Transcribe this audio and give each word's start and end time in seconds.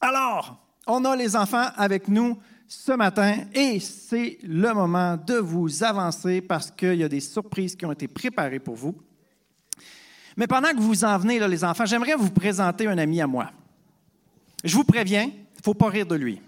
Alors, 0.00 0.56
on 0.86 1.04
a 1.04 1.14
les 1.14 1.36
enfants 1.36 1.68
avec 1.76 2.08
nous 2.08 2.38
ce 2.66 2.92
matin 2.92 3.44
et 3.52 3.80
c'est 3.80 4.38
le 4.42 4.72
moment 4.72 5.16
de 5.16 5.34
vous 5.34 5.82
avancer 5.82 6.40
parce 6.40 6.70
qu'il 6.70 6.94
y 6.94 7.04
a 7.04 7.08
des 7.08 7.20
surprises 7.20 7.76
qui 7.76 7.84
ont 7.84 7.92
été 7.92 8.08
préparées 8.08 8.60
pour 8.60 8.76
vous. 8.76 8.96
Mais 10.36 10.46
pendant 10.46 10.70
que 10.70 10.80
vous 10.80 11.04
en 11.04 11.18
venez, 11.18 11.38
les 11.46 11.64
enfants, 11.64 11.84
j'aimerais 11.84 12.14
vous 12.14 12.30
présenter 12.30 12.86
un 12.86 12.96
ami 12.96 13.20
à 13.20 13.26
moi. 13.26 13.50
Je 14.64 14.74
vous 14.74 14.84
préviens, 14.84 15.24
il 15.24 15.58
ne 15.58 15.62
faut 15.62 15.74
pas 15.74 15.88
rire 15.88 16.06
de 16.06 16.14
lui. 16.14 16.40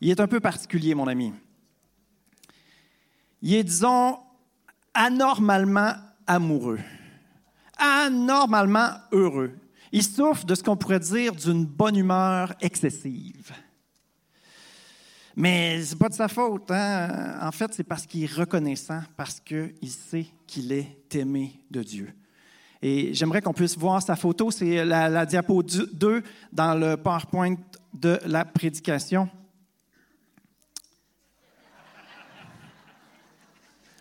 Il 0.00 0.10
est 0.10 0.20
un 0.20 0.26
peu 0.26 0.40
particulier, 0.40 0.94
mon 0.94 1.08
ami. 1.08 1.32
Il 3.42 3.54
est, 3.54 3.64
disons, 3.64 4.18
anormalement 4.92 5.94
amoureux, 6.26 6.80
anormalement 7.78 8.90
heureux. 9.12 9.52
Il 9.96 10.02
souffre 10.02 10.44
de 10.44 10.56
ce 10.56 10.62
qu'on 10.64 10.76
pourrait 10.76 10.98
dire 10.98 11.32
d'une 11.36 11.64
bonne 11.64 11.94
humeur 11.94 12.52
excessive. 12.60 13.52
Mais 15.36 15.84
ce 15.84 15.92
n'est 15.92 15.98
pas 16.00 16.08
de 16.08 16.14
sa 16.14 16.26
faute. 16.26 16.68
Hein? 16.72 17.38
En 17.40 17.52
fait, 17.52 17.72
c'est 17.72 17.84
parce 17.84 18.04
qu'il 18.04 18.24
est 18.24 18.34
reconnaissant, 18.34 19.02
parce 19.16 19.38
qu'il 19.38 19.88
sait 19.88 20.26
qu'il 20.48 20.72
est 20.72 21.14
aimé 21.14 21.60
de 21.70 21.84
Dieu. 21.84 22.12
Et 22.82 23.14
j'aimerais 23.14 23.40
qu'on 23.40 23.52
puisse 23.52 23.78
voir 23.78 24.02
sa 24.02 24.16
photo. 24.16 24.50
C'est 24.50 24.84
la, 24.84 25.08
la 25.08 25.24
diapo 25.24 25.62
2 25.62 26.24
dans 26.52 26.74
le 26.74 26.96
PowerPoint 26.96 27.54
de 27.92 28.18
la 28.26 28.44
prédication. 28.44 29.28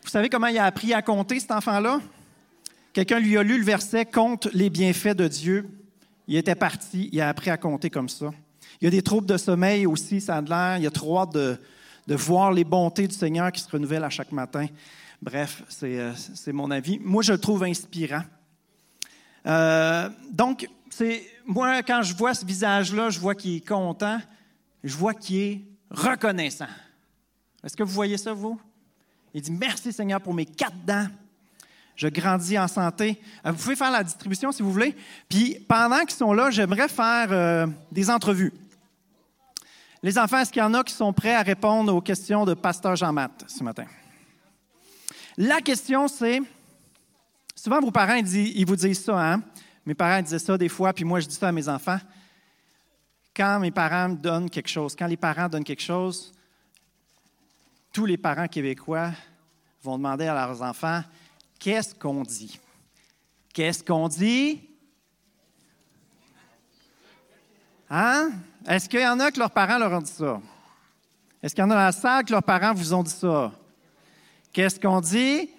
Vous 0.01 0.09
savez 0.09 0.27
comment 0.27 0.47
il 0.47 0.57
a 0.57 0.65
appris 0.65 0.91
à 0.91 1.03
compter, 1.03 1.39
cet 1.39 1.51
enfant-là? 1.51 2.01
Quelqu'un 2.93 3.19
lui 3.19 3.37
a 3.37 3.43
lu 3.43 3.59
le 3.59 3.63
verset 3.63 4.07
Compte 4.07 4.47
les 4.53 4.71
bienfaits 4.71 5.15
de 5.15 5.27
Dieu. 5.27 5.69
Il 6.27 6.35
était 6.35 6.55
parti, 6.55 7.09
il 7.11 7.21
a 7.21 7.29
appris 7.29 7.49
à 7.49 7.57
compter 7.57 7.89
comme 7.89 8.09
ça. 8.09 8.31
Il 8.81 8.85
y 8.85 8.87
a 8.87 8.91
des 8.91 9.01
troubles 9.01 9.27
de 9.27 9.37
sommeil 9.37 9.85
aussi, 9.85 10.21
ça 10.21 10.37
a 10.37 10.41
l'air. 10.41 10.77
Il 10.77 10.83
y 10.83 10.87
a 10.87 10.91
trop 10.91 11.19
hâte 11.19 11.33
de, 11.33 11.57
de, 12.07 12.15
voir 12.15 12.51
les 12.51 12.63
bontés 12.63 13.07
du 13.07 13.15
Seigneur 13.15 13.51
qui 13.51 13.61
se 13.61 13.69
renouvellent 13.69 14.03
à 14.03 14.09
chaque 14.09 14.31
matin. 14.31 14.67
Bref, 15.21 15.63
c'est 15.69 15.99
euh, 15.99 16.13
mon 16.53 16.71
avis. 16.71 16.99
Moi, 16.99 17.23
je 17.23 17.33
le 17.33 17.39
trouve 17.39 17.63
inspirant. 17.63 18.23
Euh, 19.45 20.09
donc, 20.31 20.69
c'est 20.89 21.23
moi, 21.45 21.83
quand 21.83 22.01
je 22.01 22.15
vois 22.15 22.33
ce 22.33 22.45
visage-là, 22.45 23.09
je 23.09 23.19
vois 23.19 23.35
qu'il 23.35 23.55
est 23.55 23.67
content, 23.67 24.19
je 24.83 24.95
vois 24.95 25.13
qu'il 25.13 25.37
est 25.37 25.61
reconnaissant. 25.89 26.67
Est-ce 27.63 27.75
que 27.75 27.83
vous 27.83 27.93
voyez 27.93 28.17
ça, 28.17 28.33
vous? 28.33 28.59
Il 29.33 29.41
dit 29.41 29.51
Merci 29.51 29.91
Seigneur 29.91 30.21
pour 30.21 30.33
mes 30.33 30.45
quatre 30.45 30.77
dents. 30.85 31.07
Je 31.95 32.07
grandis 32.07 32.57
en 32.57 32.67
santé. 32.67 33.21
Euh, 33.45 33.51
vous 33.51 33.61
pouvez 33.61 33.75
faire 33.75 33.91
la 33.91 34.03
distribution 34.03 34.51
si 34.51 34.61
vous 34.61 34.71
voulez. 34.71 34.95
Puis 35.29 35.57
pendant 35.67 35.99
qu'ils 35.99 36.17
sont 36.17 36.33
là, 36.33 36.49
j'aimerais 36.49 36.87
faire 36.87 37.27
euh, 37.31 37.67
des 37.91 38.09
entrevues. 38.09 38.53
Les 40.01 40.17
enfants, 40.17 40.39
est-ce 40.39 40.51
qu'il 40.51 40.61
y 40.61 40.65
en 40.65 40.73
a 40.73 40.83
qui 40.83 40.93
sont 40.93 41.13
prêts 41.13 41.35
à 41.35 41.43
répondre 41.43 41.93
aux 41.93 42.01
questions 42.01 42.45
de 42.45 42.53
Pasteur 42.53 42.95
Jean-Math 42.95 43.45
ce 43.47 43.63
matin? 43.63 43.85
La 45.37 45.61
question, 45.61 46.07
c'est 46.07 46.41
souvent 47.55 47.79
vos 47.79 47.91
parents, 47.91 48.15
ils, 48.15 48.65
vous 48.65 48.75
disent 48.75 49.03
ça, 49.03 49.33
hein? 49.33 49.41
Mes 49.85 49.93
parents 49.93 50.21
disaient 50.21 50.39
ça 50.39 50.57
des 50.57 50.69
fois, 50.69 50.93
puis 50.93 51.05
moi, 51.05 51.19
je 51.19 51.27
dis 51.27 51.35
ça 51.35 51.47
à 51.47 51.51
mes 51.51 51.67
enfants. 51.69 51.99
Quand 53.35 53.59
mes 53.59 53.71
parents 53.71 54.09
me 54.09 54.15
donnent 54.15 54.49
quelque 54.49 54.69
chose, 54.69 54.95
quand 54.95 55.07
les 55.07 55.17
parents 55.17 55.49
donnent 55.49 55.63
quelque 55.63 55.81
chose, 55.81 56.33
tous 57.91 58.05
les 58.05 58.17
parents 58.17 58.47
québécois 58.47 59.11
vont 59.81 59.97
demander 59.97 60.27
à 60.27 60.33
leurs 60.33 60.61
enfants 60.61 61.01
qu'est-ce 61.63 61.95
qu'on 61.95 62.23
dit? 62.23 62.59
Qu'est-ce 63.53 63.81
qu'on 63.81 64.09
dit? 64.09 64.61
Hein? 67.89 68.31
Est-ce 68.67 68.89
qu'il 68.89 68.99
y 68.99 69.07
en 69.07 69.19
a 69.21 69.31
que 69.31 69.39
leurs 69.39 69.51
parents 69.51 69.77
leur 69.77 69.93
ont 69.93 70.01
dit 70.01 70.11
ça? 70.11 70.41
Est-ce 71.41 71.55
qu'il 71.55 71.63
y 71.63 71.65
en 71.65 71.69
a 71.69 71.75
dans 71.75 71.79
la 71.79 71.91
salle 71.93 72.25
que 72.25 72.33
leurs 72.33 72.43
parents 72.43 72.73
vous 72.73 72.93
ont 72.93 73.03
dit 73.03 73.11
ça? 73.11 73.53
Qu'est-ce 74.51 74.77
qu'on 74.77 74.99
dit? 74.99 75.49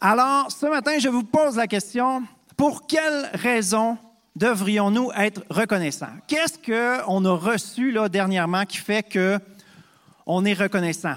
Alors, 0.00 0.50
ce 0.50 0.66
matin, 0.66 0.98
je 0.98 1.08
vous 1.08 1.22
pose 1.22 1.54
la 1.56 1.68
question, 1.68 2.24
pour 2.56 2.88
quelles 2.88 3.30
raisons 3.34 3.96
devrions-nous 4.34 5.12
être 5.12 5.44
reconnaissants? 5.50 6.14
Qu'est-ce 6.26 6.58
qu'on 6.58 7.24
a 7.24 7.32
reçu 7.32 7.92
là, 7.92 8.08
dernièrement 8.08 8.64
qui 8.64 8.78
fait 8.78 9.04
qu'on 9.04 10.44
est 10.44 10.54
reconnaissant? 10.54 11.16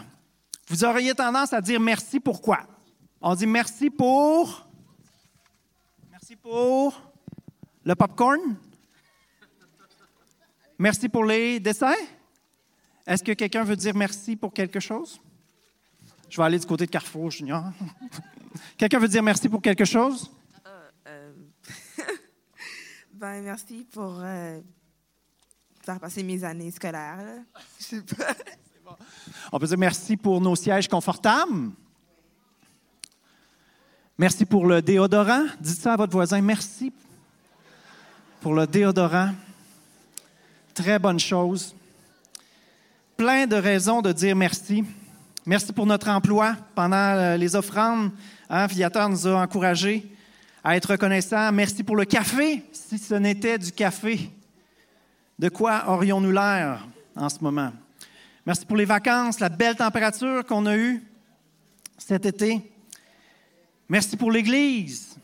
Vous 0.68 0.86
auriez 0.86 1.16
tendance 1.16 1.53
à 1.53 1.62
dire 1.62 1.80
merci 1.80 2.19
pourquoi? 2.19 2.59
On 3.22 3.35
dit 3.35 3.47
merci 3.47 3.90
pour. 3.90 4.66
Merci 6.09 6.38
pour 6.38 7.02
le 7.84 7.94
popcorn. 7.94 8.56
Merci 10.78 11.09
pour 11.09 11.25
les 11.25 11.59
dessins. 11.59 11.97
Est-ce 13.06 13.22
que 13.22 13.34
quelqu'un 13.34 13.66
veut 13.66 13.75
dire 13.75 13.94
merci 13.94 14.38
pour 14.38 14.53
quelque 14.53 14.80
chose? 14.80 15.19
Je 16.30 16.38
vais 16.38 16.44
aller 16.44 16.59
du 16.59 16.66
côté 16.66 16.85
de 16.85 16.91
Carrefour, 16.91 17.30
Junior. 17.30 17.66
quelqu'un 18.78 19.00
veut 19.00 19.09
dire 19.09 19.24
merci 19.24 19.50
pour 19.50 19.62
quelque 19.62 19.84
chose? 19.84 20.31
Euh, 20.66 20.90
euh, 21.07 21.34
ben, 23.13 23.44
merci 23.44 23.86
pour 23.91 24.18
euh, 24.22 24.62
faire 25.81 26.00
passer 26.00 26.24
mes 26.24 26.41
années 26.46 26.72
scolaires. 26.72 27.44
Je 27.80 27.84
sais 27.84 28.01
pas. 28.01 28.97
On 29.51 29.59
peut 29.59 29.68
dire 29.68 29.78
merci 29.78 30.16
pour 30.16 30.40
nos 30.40 30.56
sièges 30.56 30.88
confortables. 30.88 31.72
Merci 34.19 34.44
pour 34.44 34.68
le 34.68 34.81
déodorant. 34.81 35.46
Dites 35.62 35.80
ça 35.80 35.94
à 35.94 35.96
votre 35.96 36.12
voisin. 36.12 36.41
Merci 36.41 36.91
pour 38.41 38.53
le 38.53 38.68
déodorant. 38.68 39.30
Très 40.74 41.00
bonne 41.00 41.22
chose. 41.22 41.74
Plein 43.16 43.47
de 43.47 43.56
raisons 43.56 44.02
de 44.02 44.12
dire 44.12 44.35
merci. 44.35 44.84
Merci 45.46 45.72
pour 45.72 45.85
notre 45.85 46.09
emploi 46.09 46.57
pendant 46.75 46.97
euh, 46.97 47.38
les 47.38 47.56
offrandes. 47.56 48.12
Hein, 48.50 48.68
nous 49.09 49.28
a 49.28 49.41
encouragés 49.41 50.06
à 50.66 50.75
être 50.75 50.91
reconnaissants. 50.91 51.53
Merci 51.53 51.81
pour 51.81 51.96
le 51.96 52.03
café, 52.03 52.62
si 52.74 52.97
ce 52.97 53.16
n'était 53.16 53.57
du 53.57 53.72
café. 53.72 54.30
De 55.40 55.47
quoi 55.47 55.86
aurions-nous 55.88 56.31
l'air 56.34 56.86
en 57.16 57.30
ce 57.30 57.40
moment? 57.40 57.72
Merci 58.46 58.66
pour 58.66 58.75
les 58.75 58.84
vacances, 58.84 59.40
la 59.40 59.47
belle 59.47 59.78
température 59.78 60.46
qu'on 60.46 60.66
a 60.66 60.75
eue 60.75 61.01
cet 61.97 62.25
été. 62.25 62.69
Merci 63.89 64.16
pour 64.16 64.31
l'Église. 64.31 65.17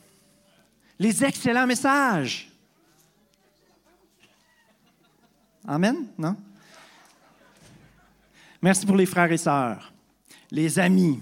Les 0.98 1.24
excellents 1.24 1.68
messages. 1.68 2.52
Amen, 5.68 6.08
non? 6.18 6.36
Merci 8.62 8.88
pour 8.88 8.96
les 8.96 9.06
frères 9.06 9.32
et 9.32 9.38
sœurs, 9.38 9.94
les 10.50 10.80
amis, 10.80 11.22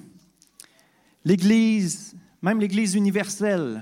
l'Église, 1.25 2.15
même 2.41 2.61
l'Église 2.61 2.95
universelle. 2.95 3.81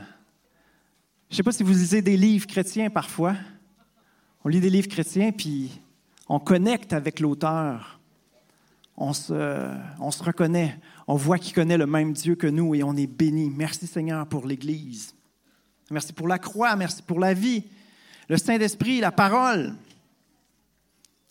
Je 1.30 1.34
ne 1.34 1.38
sais 1.38 1.44
pas 1.44 1.52
si 1.52 1.62
vous 1.62 1.72
lisez 1.72 2.02
des 2.02 2.18
livres 2.18 2.48
chrétiens 2.48 2.90
parfois. 2.90 3.36
On 4.44 4.50
lit 4.50 4.60
des 4.60 4.72
livres 4.72 4.88
chrétiens, 4.88 5.32
puis 5.32 5.80
on 6.28 6.40
connecte 6.40 6.94
avec 6.94 7.20
l'auteur. 7.20 8.00
On 8.98 9.14
se, 9.14 9.70
on 10.00 10.10
se 10.10 10.24
reconnaît 10.24 10.80
on 11.08 11.16
voit 11.16 11.40
qu'il 11.40 11.54
connaît 11.54 11.78
le 11.78 11.88
même 11.88 12.14
Dieu 12.14 12.36
que 12.36 12.48
nous 12.48 12.76
et 12.76 12.84
on 12.84 12.96
est 12.96 13.08
béni. 13.08 13.50
Merci 13.50 13.88
Seigneur 13.88 14.28
pour 14.28 14.46
l'Église. 14.46 15.14
Merci 15.90 16.14
pour 16.14 16.28
la 16.28 16.40
croix, 16.40 16.76
merci 16.76 17.02
pour 17.02 17.20
la 17.20 17.34
vie, 17.34 17.66
le 18.30 18.38
Saint-Esprit, 18.38 19.02
la 19.02 19.12
parole. 19.12 19.76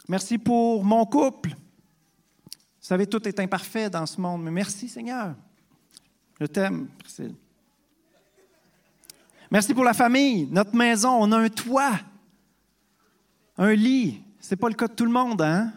Merci 0.09 0.37
pour 0.37 0.85
mon 0.85 1.07
couple. 1.07 1.51
Vous 1.51 2.87
savez, 2.87 3.07
tout 3.07 3.27
est 3.27 3.41
imparfait 3.41 3.89
dans 3.89 4.05
ce 4.07 4.21
monde, 4.21 4.43
mais 4.43 4.51
merci 4.51 4.89
Seigneur. 4.89 5.35
Je 6.41 6.47
t'aime, 6.47 6.89
Priscille. 6.99 7.35
Merci 9.51 9.75
pour 9.75 9.85
la 9.85 9.95
famille, 9.95 10.47
notre 10.51 10.77
maison, 10.77 11.11
on 11.21 11.33
a 11.33 11.39
un 11.39 11.49
toit, 11.49 11.99
un 13.59 13.73
lit. 13.73 14.21
Ce 14.41 14.55
n'est 14.55 14.59
pas 14.59 14.69
le 14.69 14.75
cas 14.75 14.89
de 14.89 14.95
tout 14.95 15.05
le 15.05 15.11
monde, 15.11 15.43
hein? 15.43 15.73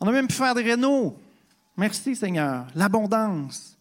On 0.00 0.08
a 0.08 0.12
même 0.12 0.26
pu 0.26 0.34
faire 0.34 0.54
des 0.54 0.62
rénaux. 0.62 1.19
Merci 1.80 2.14
Seigneur. 2.14 2.66
L'abondance, 2.74 3.78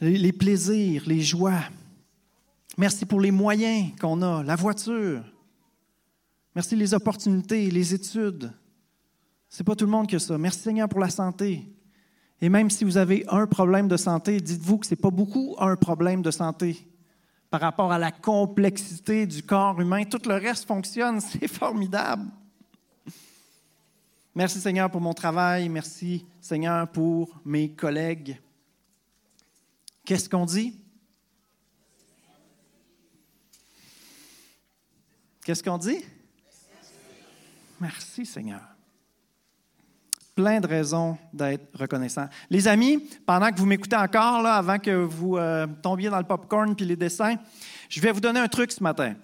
les 0.00 0.32
plaisirs, 0.32 1.04
les 1.06 1.20
joies. 1.20 1.62
Merci 2.76 3.06
pour 3.06 3.20
les 3.20 3.30
moyens 3.30 3.92
qu'on 4.00 4.20
a, 4.20 4.42
la 4.42 4.56
voiture. 4.56 5.22
Merci 6.52 6.74
les 6.74 6.94
opportunités, 6.94 7.70
les 7.70 7.94
études. 7.94 8.52
C'est 9.48 9.62
pas 9.62 9.76
tout 9.76 9.84
le 9.84 9.92
monde 9.92 10.08
qui 10.08 10.16
a 10.16 10.18
ça. 10.18 10.36
Merci 10.36 10.58
Seigneur 10.58 10.88
pour 10.88 10.98
la 10.98 11.10
santé. 11.10 11.64
Et 12.40 12.48
même 12.48 12.70
si 12.70 12.82
vous 12.82 12.96
avez 12.96 13.24
un 13.28 13.46
problème 13.46 13.86
de 13.86 13.96
santé, 13.96 14.40
dites-vous 14.40 14.78
que 14.78 14.86
ce 14.86 14.94
n'est 14.94 15.00
pas 15.00 15.12
beaucoup 15.12 15.54
un 15.60 15.76
problème 15.76 16.22
de 16.22 16.32
santé 16.32 16.88
par 17.50 17.60
rapport 17.60 17.92
à 17.92 18.00
la 18.00 18.10
complexité 18.10 19.28
du 19.28 19.44
corps 19.44 19.80
humain. 19.80 20.02
Tout 20.02 20.28
le 20.28 20.34
reste 20.34 20.66
fonctionne, 20.66 21.20
c'est 21.20 21.46
formidable. 21.46 22.24
Merci 24.40 24.58
Seigneur 24.58 24.90
pour 24.90 25.02
mon 25.02 25.12
travail. 25.12 25.68
Merci 25.68 26.24
Seigneur 26.40 26.88
pour 26.88 27.38
mes 27.44 27.72
collègues. 27.72 28.40
Qu'est-ce 30.02 30.30
qu'on 30.30 30.46
dit? 30.46 30.80
Qu'est-ce 35.44 35.62
qu'on 35.62 35.76
dit? 35.76 36.02
Merci 37.78 38.24
Seigneur. 38.24 38.62
Plein 40.34 40.58
de 40.58 40.66
raisons 40.66 41.18
d'être 41.34 41.78
reconnaissant. 41.78 42.26
Les 42.48 42.66
amis, 42.66 43.10
pendant 43.26 43.50
que 43.50 43.58
vous 43.58 43.66
m'écoutez 43.66 43.96
encore, 43.96 44.40
là, 44.40 44.54
avant 44.54 44.78
que 44.78 45.04
vous 45.04 45.36
euh, 45.36 45.66
tombiez 45.82 46.08
dans 46.08 46.16
le 46.16 46.24
popcorn 46.24 46.74
puis 46.74 46.86
les 46.86 46.96
dessins, 46.96 47.36
je 47.90 48.00
vais 48.00 48.10
vous 48.10 48.22
donner 48.22 48.40
un 48.40 48.48
truc 48.48 48.72
ce 48.72 48.82
matin. 48.82 49.16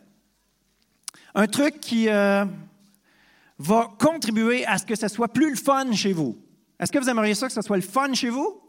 Un 1.35 1.47
truc 1.47 1.81
qui 1.81 2.11
euh, 2.11 2.45
va 3.59 3.91
contribuer 3.99 4.65
à 4.67 4.79
ce 4.79 4.87
que 4.87 4.95
ce 4.95 5.09
soit 5.09 5.29
plus 5.29 5.51
le 5.51 5.57
fun 5.57 5.93
chez 5.93 6.13
vous. 6.13 6.37
Est-ce 6.79 6.93
que 6.93 6.99
vous 6.99 7.09
aimeriez 7.09 7.35
ça 7.35 7.47
que 7.47 7.53
ce 7.53 7.63
soit 7.63 7.77
le 7.77 7.83
fun 7.83 8.13
chez 8.15 8.29
vous? 8.29 8.61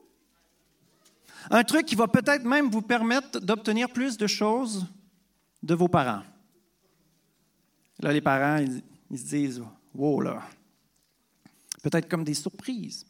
Un 1.50 1.64
truc 1.64 1.86
qui 1.86 1.96
va 1.96 2.08
peut-être 2.08 2.44
même 2.44 2.70
vous 2.70 2.82
permettre 2.82 3.40
d'obtenir 3.40 3.90
plus 3.90 4.18
de 4.18 4.28
choses 4.28 4.86
de 5.64 5.74
vos 5.76 5.88
parents. 5.88 6.24
Là, 8.00 8.14
les 8.14 8.22
parents, 8.22 8.64
ils, 9.10 9.18
se 9.18 9.26
disent, 9.26 9.64
wow, 9.94 10.22
là, 10.22 10.42
peut-être 11.82 12.08
comme 12.08 12.24
des 12.24 12.34
surprises. 12.34 13.06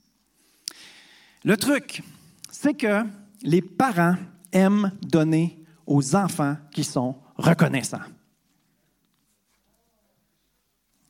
Le 1.44 1.57
truc, 1.57 2.03
c'est 2.51 2.74
que 2.74 3.03
les 3.41 3.62
parents 3.62 4.15
aiment 4.51 4.91
donner 5.01 5.63
aux 5.85 6.15
enfants 6.15 6.57
qui 6.71 6.83
sont 6.83 7.15
reconnaissants. 7.35 8.01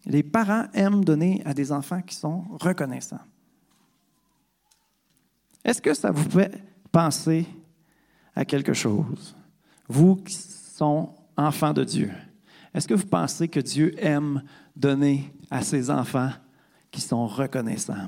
Les 0.08 0.24
parents 0.24 0.68
aiment 0.74 1.04
donner 1.04 1.42
à 1.46 1.54
des 1.54 1.72
enfants 1.72 2.02
qui 2.02 2.16
sont 2.16 2.46
reconnaissants. 2.62 3.20
Est-ce 5.66 5.82
que 5.82 5.94
ça 5.94 6.12
vous 6.12 6.30
fait 6.30 6.64
penser 6.94 7.46
à 8.34 8.46
quelque 8.46 8.74
chose? 8.74 9.36
Vous 9.90 10.16
qui 10.16 10.34
sont 10.34 11.14
enfants 11.36 11.74
de 11.74 11.84
Dieu, 11.84 12.12
est-ce 12.74 12.88
que 12.88 12.94
vous 12.94 13.06
pensez 13.06 13.50
que 13.50 13.60
Dieu 13.60 13.94
aime 13.98 14.44
donner 14.76 15.34
à 15.52 15.62
ses 15.62 15.90
enfants 15.90 16.32
qui 16.90 17.02
sont 17.02 17.28
reconnaissants? 17.28 18.08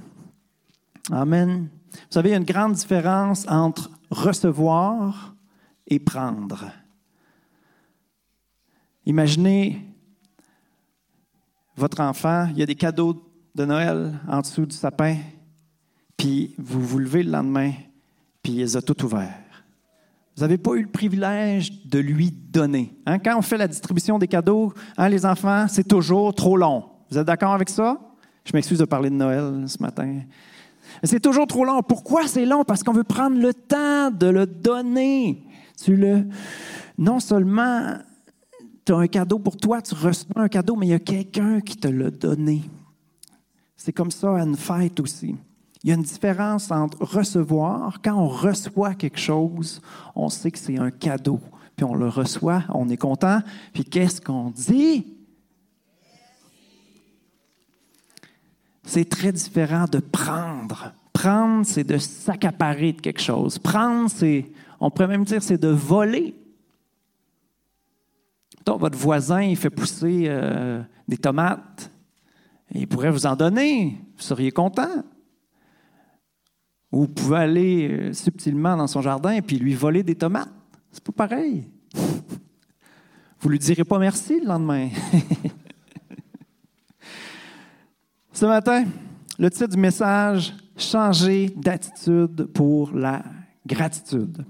Amen. 1.11 1.67
Vous 1.91 1.99
savez, 2.11 2.29
il 2.29 2.31
y 2.31 2.35
a 2.35 2.37
une 2.37 2.45
grande 2.45 2.73
différence 2.73 3.45
entre 3.49 3.89
recevoir 4.09 5.35
et 5.87 5.99
prendre. 5.99 6.71
Imaginez 9.05 9.88
votre 11.79 12.01
enfant, 12.01 12.47
il 12.51 12.59
y 12.59 12.61
a 12.61 12.65
des 12.65 12.75
cadeaux 12.75 13.25
de 13.55 13.65
Noël 13.65 14.19
en 14.27 14.41
dessous 14.41 14.65
du 14.65 14.75
sapin, 14.75 15.15
puis 16.17 16.53
vous 16.57 16.81
vous 16.81 16.99
levez 16.99 17.23
le 17.23 17.31
lendemain, 17.31 17.71
puis 18.43 18.53
il 18.53 18.77
a 18.77 18.81
tout 18.81 19.05
ouverts. 19.05 19.33
Vous 20.35 20.41
n'avez 20.41 20.57
pas 20.57 20.73
eu 20.73 20.83
le 20.83 20.89
privilège 20.89 21.85
de 21.85 21.99
lui 21.99 22.31
donner. 22.31 22.93
Hein? 23.05 23.19
Quand 23.19 23.37
on 23.37 23.41
fait 23.41 23.57
la 23.57 23.67
distribution 23.67 24.19
des 24.19 24.27
cadeaux, 24.27 24.73
hein, 24.97 25.09
les 25.09 25.25
enfants, 25.25 25.67
c'est 25.67 25.87
toujours 25.87 26.33
trop 26.33 26.57
long. 26.57 26.85
Vous 27.09 27.17
êtes 27.17 27.25
d'accord 27.25 27.53
avec 27.53 27.69
ça? 27.69 27.97
Je 28.43 28.51
m'excuse 28.53 28.79
de 28.79 28.85
parler 28.85 29.09
de 29.09 29.15
Noël 29.15 29.63
ce 29.67 29.81
matin. 29.81 30.21
C'est 31.03 31.19
toujours 31.19 31.47
trop 31.47 31.65
long. 31.65 31.81
Pourquoi 31.81 32.27
c'est 32.27 32.45
long? 32.45 32.63
Parce 32.63 32.83
qu'on 32.83 32.93
veut 32.93 33.03
prendre 33.03 33.37
le 33.39 33.53
temps 33.53 34.11
de 34.11 34.27
le 34.27 34.45
donner. 34.45 35.45
Tu 35.81 35.95
le, 35.95 36.25
non 36.97 37.19
seulement 37.19 37.97
tu 38.89 38.93
as 38.95 38.97
un 38.97 39.07
cadeau 39.07 39.37
pour 39.37 39.55
toi, 39.55 39.83
tu 39.83 39.93
reçois 39.93 40.41
un 40.41 40.47
cadeau, 40.47 40.75
mais 40.75 40.87
il 40.87 40.89
y 40.89 40.93
a 40.93 40.99
quelqu'un 40.99 41.61
qui 41.61 41.77
te 41.77 41.87
l'a 41.87 42.09
donné. 42.09 42.63
C'est 43.77 43.93
comme 43.93 44.09
ça 44.09 44.35
à 44.35 44.41
une 44.41 44.57
fête 44.57 44.99
aussi. 44.99 45.35
Il 45.83 45.89
y 45.91 45.93
a 45.93 45.95
une 45.95 46.01
différence 46.01 46.71
entre 46.71 46.97
recevoir. 47.03 48.01
Quand 48.03 48.15
on 48.15 48.27
reçoit 48.27 48.95
quelque 48.95 49.19
chose, 49.19 49.79
on 50.15 50.27
sait 50.29 50.49
que 50.49 50.57
c'est 50.57 50.79
un 50.79 50.89
cadeau. 50.89 51.39
Puis 51.75 51.83
on 51.83 51.93
le 51.93 52.07
reçoit, 52.07 52.63
on 52.69 52.89
est 52.89 52.97
content. 52.97 53.41
Puis 53.73 53.83
qu'est-ce 53.83 54.19
qu'on 54.21 54.49
dit? 54.49 55.05
C'est 58.81 59.07
très 59.07 59.31
différent 59.31 59.85
de 59.85 59.99
prendre. 59.99 60.93
Prendre, 61.13 61.63
c'est 61.63 61.83
de 61.83 61.99
s'accaparer 61.99 62.93
de 62.93 63.01
quelque 63.01 63.21
chose. 63.21 63.59
Prendre, 63.59 64.09
c'est, 64.09 64.51
on 64.79 64.89
pourrait 64.89 65.09
même 65.09 65.25
dire, 65.25 65.43
c'est 65.43 65.61
de 65.61 65.67
voler. 65.67 66.33
Votre 68.77 68.97
voisin, 68.97 69.41
il 69.41 69.55
fait 69.55 69.69
pousser 69.69 70.25
euh, 70.27 70.81
des 71.07 71.17
tomates. 71.17 71.91
il 72.73 72.87
pourrait 72.87 73.11
vous 73.11 73.25
en 73.25 73.35
donner. 73.35 73.97
Vous 74.15 74.23
seriez 74.23 74.51
content. 74.51 75.03
Ou 76.91 77.01
vous 77.01 77.07
pouvez 77.07 77.37
aller 77.37 77.89
euh, 77.89 78.13
subtilement 78.13 78.75
dans 78.75 78.87
son 78.87 79.01
jardin 79.01 79.31
et 79.31 79.41
puis 79.41 79.57
lui 79.57 79.73
voler 79.73 80.03
des 80.03 80.15
tomates. 80.15 80.49
C'est 80.91 81.03
pas 81.03 81.27
pareil. 81.27 81.69
Vous 83.41 83.47
lui 83.47 83.59
direz 83.59 83.85
pas 83.85 83.99
merci 83.99 84.39
le 84.41 84.47
lendemain. 84.47 84.89
Ce 88.33 88.45
matin, 88.45 88.85
le 89.37 89.49
titre 89.49 89.69
du 89.69 89.77
message 89.77 90.53
Changer 90.79 91.49
d'attitude 91.57 92.45
pour 92.53 92.93
la 92.93 93.23
gratitude. 93.67 94.45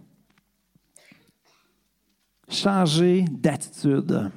Changer 2.50 3.26
d'attitude. 3.30 4.32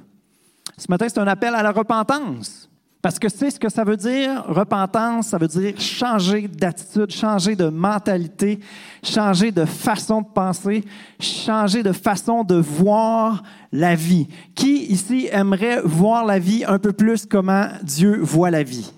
Ce 0.77 0.85
matin, 0.89 1.07
c'est 1.09 1.19
un 1.19 1.27
appel 1.27 1.53
à 1.55 1.63
la 1.63 1.71
repentance. 1.71 2.69
Parce 3.03 3.19
que 3.19 3.27
c'est 3.27 3.51
ce 3.51 3.59
que 3.59 3.67
ça 3.67 3.83
veut 3.83 3.97
dire, 3.97 4.45
repentance, 4.47 5.27
ça 5.27 5.37
veut 5.37 5.49
dire 5.49 5.77
changer 5.77 6.47
d'attitude, 6.47 7.11
changer 7.11 7.53
de 7.53 7.65
mentalité, 7.67 8.61
changer 9.03 9.51
de 9.51 9.65
façon 9.65 10.21
de 10.21 10.27
penser, 10.27 10.85
changer 11.19 11.83
de 11.83 11.91
façon 11.91 12.45
de 12.45 12.55
voir 12.55 13.43
la 13.73 13.93
vie. 13.93 14.29
Qui 14.55 14.85
ici 14.85 15.27
aimerait 15.33 15.81
voir 15.81 16.25
la 16.25 16.39
vie 16.39 16.63
un 16.65 16.79
peu 16.79 16.93
plus 16.93 17.25
comment 17.25 17.67
Dieu 17.83 18.21
voit 18.21 18.51
la 18.51 18.63
vie? 18.63 18.93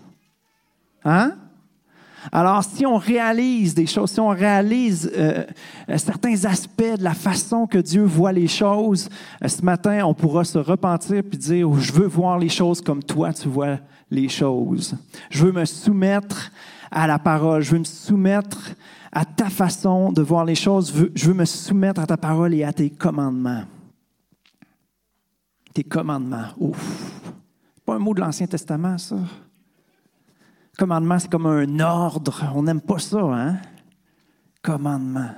Hein? 1.04 1.34
Alors, 2.32 2.64
si 2.64 2.86
on 2.86 2.98
réalise 2.98 3.74
des 3.74 3.86
choses, 3.86 4.12
si 4.12 4.20
on 4.20 4.30
réalise 4.30 5.12
euh, 5.16 5.44
euh, 5.90 5.98
certains 5.98 6.46
aspects 6.46 6.98
de 6.98 7.04
la 7.04 7.14
façon 7.14 7.68
que 7.68 7.78
Dieu 7.78 8.04
voit 8.04 8.32
les 8.32 8.48
choses, 8.48 9.10
euh, 9.44 9.48
ce 9.48 9.62
matin, 9.62 10.06
on 10.06 10.14
pourra 10.14 10.44
se 10.44 10.58
repentir 10.58 11.24
puis 11.24 11.38
dire, 11.38 11.70
oh, 11.70 11.78
je 11.80 11.92
veux 11.92 12.08
voir 12.08 12.38
les 12.40 12.50
choses 12.50 12.82
comme 12.82 13.04
toi, 13.04 13.34
tu 13.34 13.48
vois 13.48 13.80
les 14.10 14.30
choses. 14.30 14.96
Je 15.30 15.46
veux 15.46 15.52
me 15.52 15.66
soumettre 15.66 16.52
à 16.92 17.08
la 17.08 17.20
parole. 17.20 17.62
Je 17.62 17.72
veux 17.72 17.80
me 17.80 17.84
soumettre 17.84 18.72
à 19.12 19.26
ta 19.26 19.50
façon 19.50 20.12
de 20.12 20.22
voir 20.22 20.46
les 20.46 20.56
choses. 20.56 20.94
Je 21.14 21.28
veux, 21.28 21.34
me 21.34 21.46
soumettre 21.46 22.02
à 22.02 22.08
ta 22.08 22.18
parole 22.18 22.54
et 22.54 22.64
à 22.64 22.74
tes 22.74 22.90
commandements. 22.90 23.64
Tes 25.74 25.84
commandements. 25.84 26.48
Ouf. 26.58 27.12
Pas 27.86 27.96
un 27.96 28.00
mot 28.00 28.14
de 28.14 28.22
l'Ancien 28.22 28.48
Testament, 28.48 28.98
ça. 28.98 29.18
Commandement, 30.78 31.20
c'est 31.20 31.30
comme 31.30 31.46
un 31.46 31.80
ordre. 31.80 32.52
On 32.54 32.64
n'aime 32.64 32.82
pas 32.82 33.00
ça, 33.00 33.20
hein? 33.22 33.58
Commandement. 34.62 35.32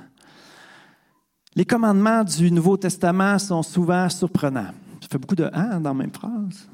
Les 1.54 1.64
commandements 1.64 2.24
du 2.24 2.50
Nouveau 2.50 2.76
Testament 2.76 3.38
sont 3.38 3.62
souvent 3.62 4.08
surprenants. 4.08 4.72
Ça 5.00 5.08
fait 5.10 5.18
beaucoup 5.18 5.36
de 5.36 5.48
hein 5.52 5.80
dans 5.80 5.90
la 5.90 5.94
même 5.94 6.12
phrase 6.12 6.68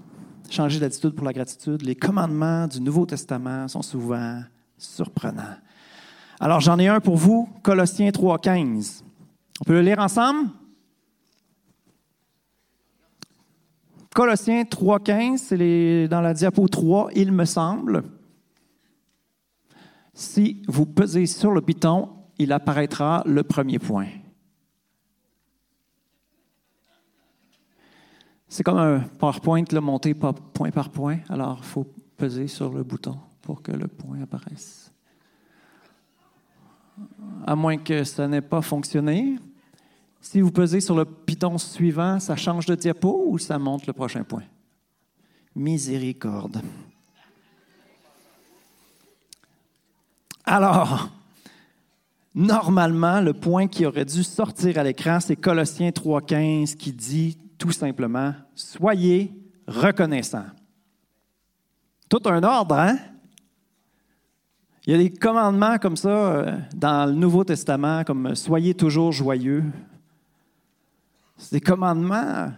changer 0.50 0.78
d'attitude 0.78 1.14
pour 1.14 1.24
la 1.24 1.32
gratitude, 1.32 1.82
les 1.82 1.94
commandements 1.94 2.66
du 2.66 2.80
Nouveau 2.80 3.06
Testament 3.06 3.68
sont 3.68 3.82
souvent 3.82 4.42
surprenants. 4.78 5.56
Alors 6.40 6.60
j'en 6.60 6.78
ai 6.78 6.88
un 6.88 7.00
pour 7.00 7.16
vous, 7.16 7.48
Colossiens 7.62 8.10
3.15. 8.10 9.02
On 9.60 9.64
peut 9.64 9.74
le 9.74 9.82
lire 9.82 9.98
ensemble? 9.98 10.50
Colossiens 14.14 14.62
3.15, 14.62 15.38
c'est 15.38 16.08
dans 16.08 16.20
la 16.20 16.34
diapo 16.34 16.68
3, 16.68 17.10
il 17.16 17.32
me 17.32 17.44
semble. 17.44 18.04
Si 20.14 20.62
vous 20.68 20.86
pesez 20.86 21.26
sur 21.26 21.50
le 21.50 21.60
piton, 21.60 22.08
il 22.38 22.52
apparaîtra 22.52 23.24
le 23.26 23.42
premier 23.42 23.80
point. 23.80 24.06
C'est 28.48 28.62
comme 28.62 28.78
un 28.78 29.00
PowerPoint 29.00 29.64
là, 29.72 29.80
monté 29.80 30.14
point 30.14 30.70
par 30.70 30.90
point. 30.90 31.18
Alors, 31.28 31.58
il 31.58 31.64
faut 31.64 31.86
peser 32.16 32.46
sur 32.46 32.72
le 32.72 32.84
bouton 32.84 33.18
pour 33.42 33.60
que 33.60 33.72
le 33.72 33.88
point 33.88 34.22
apparaisse. 34.22 34.92
À 37.44 37.56
moins 37.56 37.76
que 37.78 38.04
ça 38.04 38.28
n'ait 38.28 38.40
pas 38.40 38.62
fonctionné. 38.62 39.36
Si 40.20 40.40
vous 40.40 40.52
pesez 40.52 40.80
sur 40.80 40.94
le 40.94 41.04
piton 41.04 41.58
suivant, 41.58 42.20
ça 42.20 42.36
change 42.36 42.66
de 42.66 42.76
diapo 42.76 43.24
ou 43.26 43.38
ça 43.38 43.58
monte 43.58 43.88
le 43.88 43.92
prochain 43.92 44.22
point? 44.22 44.44
Miséricorde. 45.56 46.62
Alors, 50.44 51.08
normalement, 52.34 53.20
le 53.20 53.32
point 53.32 53.66
qui 53.66 53.86
aurait 53.86 54.04
dû 54.04 54.22
sortir 54.22 54.78
à 54.78 54.84
l'écran, 54.84 55.20
c'est 55.20 55.36
Colossiens 55.36 55.90
3.15 55.90 56.76
qui 56.76 56.92
dit 56.92 57.38
tout 57.58 57.72
simplement, 57.72 58.34
soyez 58.54 59.32
reconnaissants. 59.66 60.46
Tout 62.08 62.22
un 62.26 62.42
ordre, 62.42 62.76
hein? 62.76 62.98
Il 64.86 64.92
y 64.92 64.94
a 64.94 64.98
des 64.98 65.10
commandements 65.10 65.78
comme 65.78 65.96
ça 65.96 66.10
euh, 66.10 66.58
dans 66.74 67.06
le 67.06 67.14
Nouveau 67.14 67.42
Testament, 67.42 68.04
comme 68.04 68.34
soyez 68.34 68.74
toujours 68.74 69.12
joyeux. 69.12 69.64
C'est 71.38 71.52
des 71.54 71.60
commandements 71.60 72.52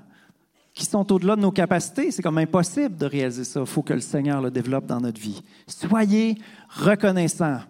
qui 0.74 0.84
sont 0.84 1.10
au-delà 1.12 1.36
de 1.36 1.40
nos 1.40 1.52
capacités. 1.52 2.10
C'est 2.10 2.22
comme 2.22 2.38
impossible 2.38 2.96
de 2.96 3.06
réaliser 3.06 3.44
ça. 3.44 3.60
Il 3.60 3.66
faut 3.66 3.82
que 3.82 3.94
le 3.94 4.00
Seigneur 4.00 4.42
le 4.42 4.50
développe 4.50 4.86
dans 4.86 5.00
notre 5.00 5.20
vie. 5.20 5.40
Soyez 5.68 6.36
reconnaissants. 6.68 7.60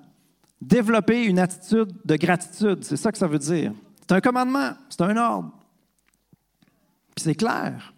Développez 0.60 1.24
une 1.24 1.38
attitude 1.38 1.92
de 2.04 2.16
gratitude. 2.16 2.82
C'est 2.82 2.96
ça 2.96 3.12
que 3.12 3.18
ça 3.18 3.26
veut 3.26 3.38
dire. 3.38 3.72
C'est 4.00 4.14
un 4.14 4.20
commandement, 4.20 4.70
c'est 4.88 5.02
un 5.02 5.16
ordre. 5.16 5.52
Puis 7.14 7.24
c'est 7.24 7.34
clair. 7.34 7.92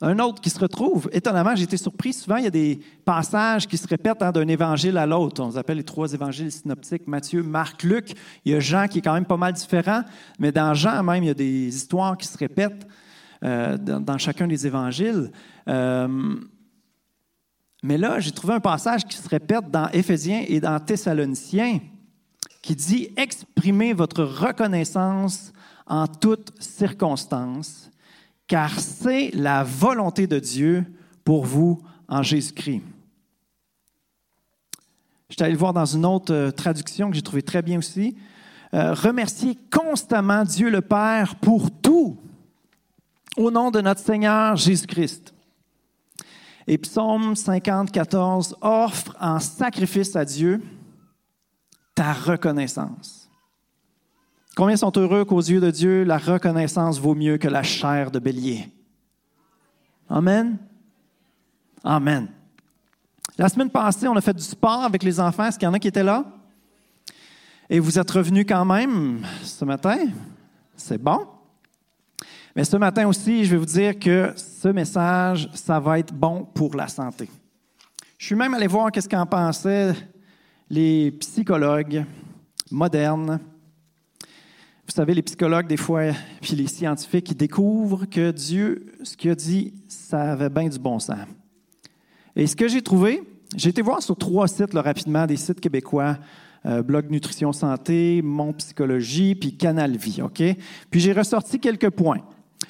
Un 0.00 0.18
autre 0.18 0.42
qui 0.42 0.50
se 0.50 0.58
retrouve, 0.58 1.08
étonnamment, 1.12 1.56
j'ai 1.56 1.64
été 1.64 1.78
surpris, 1.78 2.12
souvent 2.12 2.36
il 2.36 2.44
y 2.44 2.48
a 2.48 2.50
des 2.50 2.78
passages 3.04 3.66
qui 3.66 3.78
se 3.78 3.86
répètent 3.86 4.22
hein, 4.22 4.32
d'un 4.32 4.48
évangile 4.48 4.98
à 4.98 5.06
l'autre. 5.06 5.42
On 5.42 5.56
appelle 5.56 5.78
les 5.78 5.84
trois 5.84 6.12
évangiles 6.12 6.52
synoptiques, 6.52 7.06
Matthieu, 7.06 7.42
Marc, 7.42 7.84
Luc. 7.84 8.12
Il 8.44 8.52
y 8.52 8.54
a 8.54 8.60
Jean 8.60 8.86
qui 8.86 8.98
est 8.98 9.02
quand 9.02 9.14
même 9.14 9.24
pas 9.24 9.38
mal 9.38 9.54
différent, 9.54 10.02
mais 10.38 10.52
dans 10.52 10.74
Jean 10.74 11.02
même, 11.02 11.22
il 11.22 11.28
y 11.28 11.30
a 11.30 11.34
des 11.34 11.68
histoires 11.68 12.18
qui 12.18 12.26
se 12.26 12.36
répètent 12.36 12.86
euh, 13.44 13.78
dans, 13.78 14.18
chacun 14.18 14.46
des 14.46 14.66
évangiles. 14.66 15.30
Euh, 15.68 16.36
mais 17.84 17.98
là, 17.98 18.18
j'ai 18.18 18.32
trouvé 18.32 18.54
un 18.54 18.60
passage 18.60 19.04
qui 19.04 19.16
se 19.16 19.28
répète 19.28 19.70
dans 19.70 19.88
Éphésiens 19.90 20.42
et 20.48 20.58
dans 20.58 20.80
Thessaloniciens, 20.80 21.80
qui 22.62 22.74
dit 22.74 23.10
Exprimez 23.18 23.92
votre 23.92 24.24
reconnaissance 24.24 25.52
en 25.86 26.06
toutes 26.06 26.50
circonstances 26.58 27.90
car 28.46 28.78
c'est 28.80 29.30
la 29.34 29.62
volonté 29.64 30.26
de 30.26 30.38
Dieu 30.38 30.86
pour 31.24 31.44
vous 31.44 31.82
en 32.08 32.22
Jésus-Christ. 32.22 32.82
Je 35.28 35.34
suis 35.34 35.42
allé 35.42 35.52
le 35.52 35.58
voir 35.58 35.74
dans 35.74 35.84
une 35.84 36.06
autre 36.06 36.32
euh, 36.32 36.50
traduction 36.50 37.10
que 37.10 37.16
j'ai 37.16 37.22
trouvé 37.22 37.42
très 37.42 37.60
bien 37.60 37.78
aussi. 37.78 38.16
Euh, 38.72 38.94
remerciez 38.94 39.58
constamment 39.70 40.44
Dieu 40.44 40.70
le 40.70 40.80
Père 40.80 41.36
pour 41.36 41.70
tout, 41.70 42.18
au 43.36 43.50
nom 43.50 43.70
de 43.70 43.80
notre 43.80 44.00
Seigneur 44.00 44.56
Jésus-Christ. 44.56 45.33
Et 46.66 46.78
Psaume 46.78 47.36
50, 47.36 47.90
14 47.92 48.56
offre 48.60 49.16
en 49.20 49.38
sacrifice 49.38 50.16
à 50.16 50.24
Dieu 50.24 50.62
ta 51.94 52.12
reconnaissance. 52.12 53.28
Combien 54.56 54.76
sont 54.76 54.92
heureux 54.96 55.24
qu'aux 55.24 55.40
yeux 55.40 55.60
de 55.60 55.70
Dieu, 55.70 56.04
la 56.04 56.18
reconnaissance 56.18 56.98
vaut 56.98 57.14
mieux 57.14 57.38
que 57.38 57.48
la 57.48 57.62
chair 57.62 58.10
de 58.10 58.18
bélier? 58.18 58.72
Amen? 60.08 60.58
Amen. 61.82 62.28
La 63.36 63.48
semaine 63.48 63.70
passée, 63.70 64.06
on 64.06 64.16
a 64.16 64.20
fait 64.20 64.34
du 64.34 64.42
sport 64.42 64.84
avec 64.84 65.02
les 65.02 65.18
enfants. 65.18 65.46
Est-ce 65.46 65.58
qu'il 65.58 65.66
y 65.66 65.68
en 65.68 65.74
a 65.74 65.78
qui 65.78 65.88
étaient 65.88 66.04
là? 66.04 66.24
Et 67.68 67.80
vous 67.80 67.98
êtes 67.98 68.10
revenus 68.10 68.46
quand 68.48 68.64
même 68.64 69.26
ce 69.42 69.64
matin? 69.64 69.98
C'est 70.76 70.98
bon? 70.98 71.26
Mais 72.56 72.64
ce 72.64 72.76
matin 72.76 73.06
aussi, 73.08 73.44
je 73.44 73.50
vais 73.50 73.56
vous 73.56 73.64
dire 73.64 73.98
que 73.98 74.32
ce 74.36 74.68
message, 74.68 75.50
ça 75.54 75.80
va 75.80 75.98
être 75.98 76.14
bon 76.14 76.44
pour 76.44 76.74
la 76.76 76.88
santé. 76.88 77.28
Je 78.16 78.26
suis 78.26 78.34
même 78.36 78.54
allé 78.54 78.66
voir 78.66 78.92
qu'est-ce 78.92 79.08
qu'en 79.08 79.26
pensaient 79.26 79.94
les 80.70 81.10
psychologues 81.12 82.04
modernes 82.70 83.40
vous 84.86 84.92
savez, 84.92 85.14
les 85.14 85.22
psychologues, 85.22 85.66
des 85.66 85.78
fois, 85.78 86.12
puis 86.42 86.54
les 86.56 86.66
scientifiques, 86.66 87.30
ils 87.30 87.36
découvrent 87.36 88.04
que 88.04 88.30
Dieu, 88.30 88.92
ce 89.02 89.16
qu'il 89.16 89.30
a 89.30 89.34
dit, 89.34 89.72
ça 89.88 90.32
avait 90.32 90.50
bien 90.50 90.68
du 90.68 90.78
bon 90.78 90.98
sens. 90.98 91.26
Et 92.36 92.46
ce 92.46 92.54
que 92.54 92.68
j'ai 92.68 92.82
trouvé, 92.82 93.22
j'ai 93.56 93.70
été 93.70 93.80
voir 93.80 94.02
sur 94.02 94.14
trois 94.14 94.46
sites 94.46 94.74
rapidement, 94.74 95.26
des 95.26 95.38
sites 95.38 95.58
québécois, 95.58 96.18
euh, 96.66 96.82
Blog 96.82 97.10
Nutrition 97.10 97.52
Santé, 97.52 98.20
Mon 98.22 98.52
Psychologie, 98.52 99.34
puis 99.34 99.56
Canal 99.56 99.96
Vie, 99.96 100.20
OK? 100.20 100.42
Puis 100.90 101.00
j'ai 101.00 101.14
ressorti 101.14 101.58
quelques 101.58 101.90
points. 101.90 102.20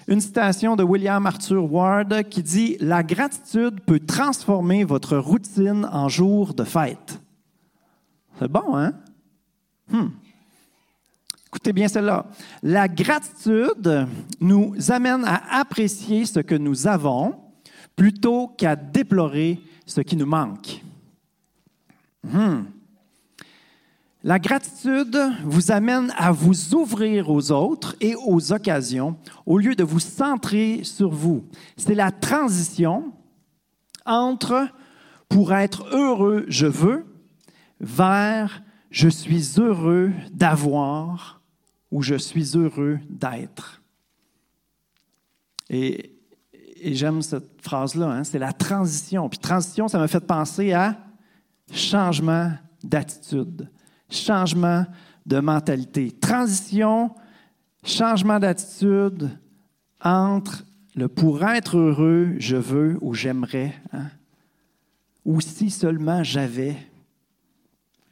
Une 0.06 0.20
citation 0.20 0.76
de 0.76 0.82
William 0.82 1.24
Arthur 1.26 1.72
Ward 1.72 2.28
qui 2.28 2.42
dit 2.42 2.76
La 2.80 3.02
gratitude 3.02 3.80
peut 3.80 4.00
transformer 4.00 4.84
votre 4.84 5.16
routine 5.16 5.88
en 5.90 6.08
jour 6.08 6.54
de 6.54 6.64
fête. 6.64 7.20
C'est 8.38 8.50
bon, 8.50 8.76
hein? 8.76 8.92
Hmm. 9.88 10.08
Écoutez 11.48 11.72
bien 11.72 11.88
celle-là. 11.88 12.26
La 12.62 12.88
gratitude 12.88 14.08
nous 14.40 14.74
amène 14.88 15.24
à 15.24 15.60
apprécier 15.60 16.26
ce 16.26 16.40
que 16.40 16.54
nous 16.54 16.86
avons 16.86 17.36
plutôt 17.94 18.48
qu'à 18.48 18.74
déplorer 18.74 19.60
ce 19.86 20.00
qui 20.00 20.16
nous 20.16 20.26
manque. 20.26 20.82
Hmm. 22.24 22.64
La 24.26 24.38
gratitude 24.38 25.18
vous 25.44 25.70
amène 25.70 26.10
à 26.16 26.32
vous 26.32 26.74
ouvrir 26.74 27.28
aux 27.28 27.52
autres 27.52 27.94
et 28.00 28.14
aux 28.14 28.54
occasions 28.54 29.18
au 29.44 29.58
lieu 29.58 29.74
de 29.74 29.84
vous 29.84 30.00
centrer 30.00 30.82
sur 30.82 31.10
vous. 31.10 31.44
C'est 31.76 31.94
la 31.94 32.10
transition 32.10 33.12
entre 34.06 34.66
pour 35.28 35.52
être 35.52 35.94
heureux, 35.94 36.46
je 36.48 36.66
veux, 36.66 37.04
vers 37.80 38.62
je 38.90 39.08
suis 39.10 39.60
heureux 39.60 40.10
d'avoir 40.32 41.42
où 41.90 42.00
je 42.00 42.14
suis 42.14 42.56
heureux 42.56 42.98
d'être. 43.10 43.82
Et, 45.68 46.12
j'aime 46.82 47.20
cette 47.20 47.60
phrase-là, 47.60 48.08
hein, 48.10 48.24
c'est 48.24 48.38
la 48.38 48.54
transition. 48.54 49.28
Puis 49.28 49.38
transition, 49.38 49.86
ça 49.86 49.98
m'a 49.98 50.08
fait 50.08 50.20
penser 50.20 50.72
à 50.72 50.96
changement 51.70 52.52
d'attitude, 52.82 53.68
changement 54.14 54.87
de 55.26 55.40
mentalité. 55.40 56.11
Transition, 56.11 57.11
changement 57.85 58.38
d'attitude 58.38 59.30
entre 60.00 60.64
le 60.94 61.09
pour 61.09 61.42
être 61.42 61.76
heureux, 61.76 62.35
je 62.38 62.56
veux 62.56 62.99
ou 63.00 63.14
j'aimerais, 63.14 63.75
hein, 63.92 64.06
ou 65.25 65.40
si 65.40 65.71
seulement 65.71 66.23
j'avais, 66.23 66.76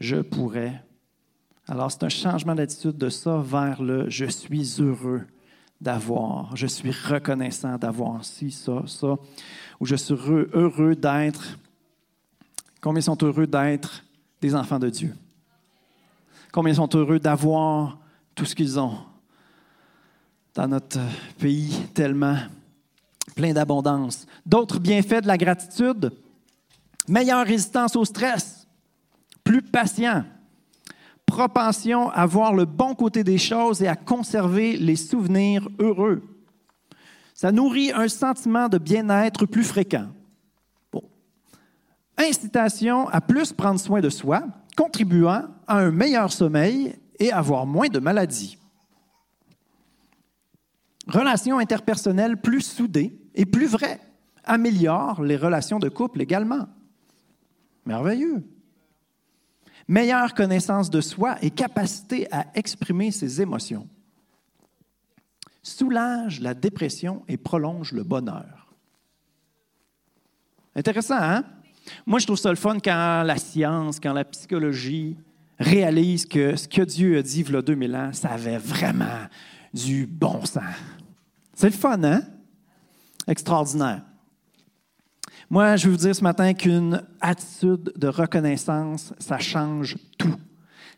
je 0.00 0.16
pourrais. 0.16 0.82
Alors, 1.68 1.90
c'est 1.92 2.02
un 2.02 2.08
changement 2.08 2.54
d'attitude 2.54 2.96
de 2.96 3.08
ça 3.08 3.38
vers 3.38 3.82
le 3.82 4.10
je 4.10 4.24
suis 4.24 4.80
heureux 4.80 5.22
d'avoir, 5.80 6.56
je 6.56 6.66
suis 6.66 6.90
reconnaissant 6.90 7.76
d'avoir 7.76 8.24
ci, 8.24 8.50
ça, 8.50 8.82
ça, 8.86 9.16
ou 9.80 9.86
je 9.86 9.96
suis 9.96 10.14
heureux, 10.14 10.94
d'être. 10.94 11.58
Combien 12.80 13.00
sont 13.00 13.18
heureux 13.22 13.46
d'être 13.46 14.04
des 14.40 14.54
enfants 14.54 14.78
de 14.78 14.90
Dieu? 14.90 15.14
Combien 16.52 16.74
sont 16.74 16.88
heureux 16.94 17.18
d'avoir 17.18 17.98
tout 18.34 18.44
ce 18.44 18.54
qu'ils 18.54 18.78
ont 18.78 18.98
dans 20.54 20.68
notre 20.68 21.00
pays 21.38 21.74
tellement 21.94 22.36
plein 23.34 23.54
d'abondance? 23.54 24.26
D'autres 24.44 24.78
bienfaits 24.78 25.22
de 25.22 25.28
la 25.28 25.38
gratitude, 25.38 26.12
meilleure 27.08 27.46
résistance 27.46 27.96
au 27.96 28.04
stress, 28.04 28.68
plus 29.42 29.62
patient, 29.62 30.24
propension 31.24 32.10
à 32.10 32.26
voir 32.26 32.52
le 32.52 32.66
bon 32.66 32.94
côté 32.94 33.24
des 33.24 33.38
choses 33.38 33.82
et 33.82 33.88
à 33.88 33.96
conserver 33.96 34.76
les 34.76 34.96
souvenirs 34.96 35.66
heureux. 35.78 36.22
Ça 37.32 37.50
nourrit 37.50 37.92
un 37.92 38.08
sentiment 38.08 38.68
de 38.68 38.76
bien-être 38.76 39.46
plus 39.46 39.64
fréquent. 39.64 40.08
Incitation 42.18 43.08
à 43.08 43.22
plus 43.22 43.54
prendre 43.54 43.80
soin 43.80 44.00
de 44.02 44.10
soi, 44.10 44.44
contribuant 44.76 45.48
à 45.66 45.78
un 45.78 45.90
meilleur 45.90 46.32
sommeil 46.32 46.96
et 47.18 47.32
avoir 47.32 47.66
moins 47.66 47.88
de 47.88 47.98
maladies. 47.98 48.58
Relations 51.06 51.58
interpersonnelles 51.58 52.40
plus 52.40 52.62
soudées 52.62 53.18
et 53.34 53.44
plus 53.44 53.66
vraies 53.66 54.00
améliorent 54.44 55.22
les 55.22 55.36
relations 55.36 55.78
de 55.78 55.88
couple 55.88 56.20
également. 56.20 56.68
Merveilleux 57.86 58.44
meilleure 59.88 60.34
connaissance 60.34 60.90
de 60.90 61.00
soi 61.00 61.36
et 61.42 61.50
capacité 61.50 62.26
à 62.32 62.46
exprimer 62.54 63.10
ses 63.10 63.40
émotions. 63.40 63.88
Soulage 65.62 66.40
la 66.40 66.54
dépression 66.54 67.24
et 67.28 67.36
prolonge 67.36 67.92
le 67.92 68.02
bonheur. 68.02 68.74
Intéressant, 70.74 71.20
hein? 71.20 71.44
Moi, 72.06 72.18
je 72.18 72.26
trouve 72.26 72.38
ça 72.38 72.50
le 72.50 72.56
fun 72.56 72.78
quand 72.78 73.22
la 73.24 73.36
science, 73.36 73.98
quand 74.00 74.12
la 74.12 74.24
psychologie 74.24 75.16
réalise 75.58 76.26
que 76.26 76.56
ce 76.56 76.68
que 76.68 76.82
Dieu 76.82 77.18
a 77.18 77.22
dit 77.22 77.40
il 77.40 77.52
y 77.52 77.56
a 77.56 77.62
2000 77.62 77.96
ans, 77.96 78.10
ça 78.12 78.30
avait 78.30 78.58
vraiment 78.58 79.26
du 79.72 80.06
bon 80.06 80.44
sens. 80.44 80.62
C'est 81.54 81.68
le 81.68 81.76
fun, 81.76 82.02
hein? 82.02 82.22
Extraordinaire. 83.26 84.02
Moi, 85.48 85.76
je 85.76 85.86
veux 85.86 85.92
vous 85.92 85.98
dire 85.98 86.16
ce 86.16 86.22
matin 86.22 86.54
qu'une 86.54 87.02
attitude 87.20 87.92
de 87.94 88.08
reconnaissance, 88.08 89.12
ça 89.18 89.38
change 89.38 89.96
tout. 90.18 90.34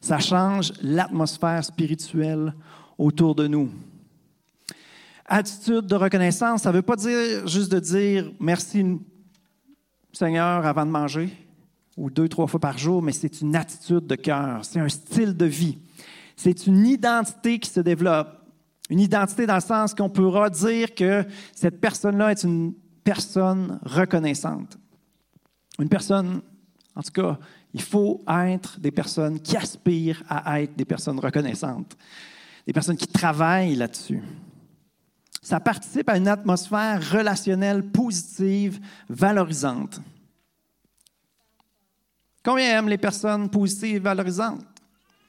Ça 0.00 0.18
change 0.18 0.72
l'atmosphère 0.82 1.64
spirituelle 1.64 2.54
autour 2.96 3.34
de 3.34 3.46
nous. 3.46 3.70
Attitude 5.26 5.86
de 5.86 5.94
reconnaissance, 5.94 6.62
ça 6.62 6.70
ne 6.70 6.76
veut 6.76 6.82
pas 6.82 6.96
dire 6.96 7.46
juste 7.48 7.72
de 7.72 7.80
dire 7.80 8.30
merci 8.38 8.84
Seigneur 10.14 10.64
avant 10.64 10.86
de 10.86 10.90
manger 10.90 11.30
ou 11.96 12.10
deux, 12.10 12.28
trois 12.28 12.46
fois 12.46 12.60
par 12.60 12.78
jour, 12.78 13.02
mais 13.02 13.12
c'est 13.12 13.40
une 13.40 13.54
attitude 13.54 14.06
de 14.06 14.14
cœur, 14.14 14.64
c'est 14.64 14.80
un 14.80 14.88
style 14.88 15.36
de 15.36 15.44
vie, 15.44 15.78
c'est 16.36 16.66
une 16.66 16.86
identité 16.86 17.58
qui 17.58 17.70
se 17.70 17.80
développe. 17.80 18.28
Une 18.90 19.00
identité 19.00 19.46
dans 19.46 19.54
le 19.54 19.60
sens 19.60 19.94
qu'on 19.94 20.10
pourra 20.10 20.50
dire 20.50 20.94
que 20.94 21.24
cette 21.54 21.80
personne-là 21.80 22.32
est 22.32 22.44
une 22.44 22.74
personne 23.02 23.80
reconnaissante. 23.84 24.76
Une 25.78 25.88
personne, 25.88 26.42
en 26.94 27.02
tout 27.02 27.12
cas, 27.12 27.38
il 27.72 27.82
faut 27.82 28.22
être 28.28 28.78
des 28.78 28.90
personnes 28.90 29.40
qui 29.40 29.56
aspirent 29.56 30.22
à 30.28 30.60
être 30.60 30.76
des 30.76 30.84
personnes 30.84 31.18
reconnaissantes, 31.18 31.96
des 32.66 32.72
personnes 32.72 32.96
qui 32.96 33.06
travaillent 33.06 33.74
là-dessus. 33.74 34.22
Ça 35.44 35.60
participe 35.60 36.08
à 36.08 36.16
une 36.16 36.26
atmosphère 36.26 37.12
relationnelle 37.12 37.82
positive, 37.82 38.80
valorisante. 39.10 40.00
Combien 42.42 42.78
aiment 42.78 42.88
les 42.88 42.96
personnes 42.96 43.50
positives 43.50 44.00
valorisantes? 44.00 44.64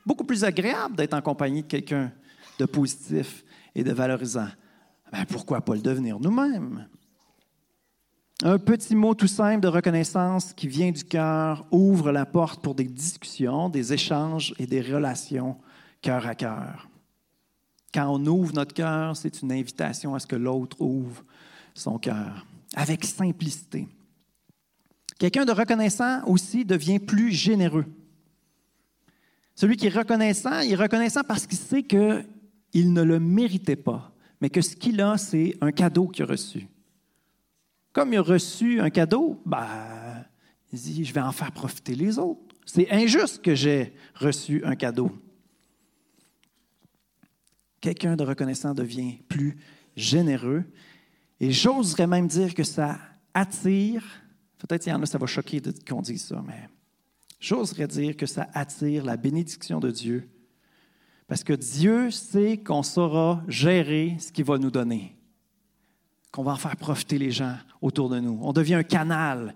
Beaucoup 0.05 0.23
plus 0.23 0.45
agréable 0.45 0.95
d'être 0.95 1.15
en 1.15 1.21
compagnie 1.21 1.63
de 1.63 1.67
quelqu'un 1.67 2.13
de 2.57 2.63
positif 2.65 3.43
et 3.75 3.83
de 3.83 3.91
valorisant. 3.91 4.47
Ben, 5.11 5.25
pourquoi 5.25 5.59
pas 5.59 5.75
le 5.75 5.81
devenir 5.81 6.17
nous-mêmes? 6.17 6.87
Un 8.41 8.57
petit 8.57 8.95
mot 8.95 9.15
tout 9.15 9.27
simple 9.27 9.59
de 9.59 9.67
reconnaissance 9.67 10.53
qui 10.53 10.69
vient 10.69 10.91
du 10.91 11.03
cœur 11.03 11.67
ouvre 11.71 12.13
la 12.13 12.25
porte 12.25 12.63
pour 12.63 12.73
des 12.73 12.85
discussions, 12.85 13.67
des 13.67 13.91
échanges 13.91 14.53
et 14.59 14.65
des 14.65 14.81
relations 14.81 15.57
cœur 16.01 16.25
à 16.25 16.35
cœur. 16.35 16.87
Quand 17.95 18.13
on 18.13 18.25
ouvre 18.25 18.53
notre 18.53 18.73
cœur, 18.73 19.15
c'est 19.15 19.41
une 19.41 19.53
invitation 19.53 20.15
à 20.15 20.19
ce 20.19 20.27
que 20.27 20.35
l'autre 20.35 20.81
ouvre 20.81 21.23
son 21.73 21.97
cœur, 21.97 22.45
avec 22.75 23.05
simplicité. 23.05 23.87
Quelqu'un 25.17 25.45
de 25.45 25.53
reconnaissant 25.53 26.21
aussi 26.27 26.65
devient 26.65 26.99
plus 26.99 27.31
généreux. 27.31 27.85
Celui 29.55 29.77
qui 29.77 29.87
est 29.87 29.97
reconnaissant, 29.97 30.59
il 30.59 30.73
est 30.73 30.75
reconnaissant 30.75 31.21
parce 31.25 31.47
qu'il 31.47 31.57
sait 31.57 31.83
qu'il 31.83 32.91
ne 32.91 33.01
le 33.01 33.21
méritait 33.21 33.77
pas, 33.77 34.11
mais 34.41 34.49
que 34.49 34.59
ce 34.59 34.75
qu'il 34.75 34.99
a, 34.99 35.17
c'est 35.17 35.55
un 35.61 35.71
cadeau 35.71 36.09
qu'il 36.09 36.25
a 36.25 36.27
reçu. 36.27 36.67
Comme 37.93 38.11
il 38.11 38.17
a 38.17 38.21
reçu 38.23 38.81
un 38.81 38.89
cadeau, 38.89 39.41
ben, 39.45 39.69
il 40.73 40.79
dit, 40.79 41.05
je 41.05 41.13
vais 41.13 41.21
en 41.21 41.31
faire 41.31 41.53
profiter 41.53 41.95
les 41.95 42.19
autres. 42.19 42.41
C'est 42.65 42.91
injuste 42.91 43.41
que 43.41 43.55
j'ai 43.55 43.93
reçu 44.15 44.65
un 44.65 44.75
cadeau. 44.75 45.13
Quelqu'un 47.85 48.15
de 48.15 48.23
reconnaissant 48.23 48.73
devient 48.73 49.19
plus 49.29 49.55
généreux. 49.95 50.63
Et 51.39 51.51
j'oserais 51.51 52.07
même 52.07 52.25
dire 52.25 52.55
que 52.55 52.63
ça 52.63 52.97
attire, 53.31 54.03
peut-être 54.57 54.81
qu'il 54.81 54.91
y 54.91 54.95
en 54.95 55.03
a, 55.03 55.05
ça 55.05 55.19
va 55.19 55.27
choquer 55.27 55.61
qu'on 55.87 56.01
dise 56.01 56.23
ça, 56.23 56.43
mais 56.47 56.67
j'oserais 57.39 57.85
dire 57.87 58.17
que 58.17 58.25
ça 58.25 58.47
attire 58.55 59.05
la 59.05 59.17
bénédiction 59.17 59.79
de 59.79 59.91
Dieu. 59.91 60.27
Parce 61.27 61.43
que 61.43 61.53
Dieu 61.53 62.09
sait 62.09 62.57
qu'on 62.57 62.81
saura 62.81 63.43
gérer 63.47 64.17
ce 64.17 64.31
qu'il 64.31 64.45
va 64.45 64.57
nous 64.57 64.71
donner 64.71 65.15
qu'on 66.31 66.41
va 66.41 66.53
en 66.53 66.57
faire 66.57 66.75
profiter 66.75 67.19
les 67.19 67.29
gens 67.29 67.55
autour 67.83 68.09
de 68.09 68.19
nous. 68.19 68.39
On 68.41 68.51
devient 68.51 68.73
un 68.73 68.83
canal. 68.83 69.53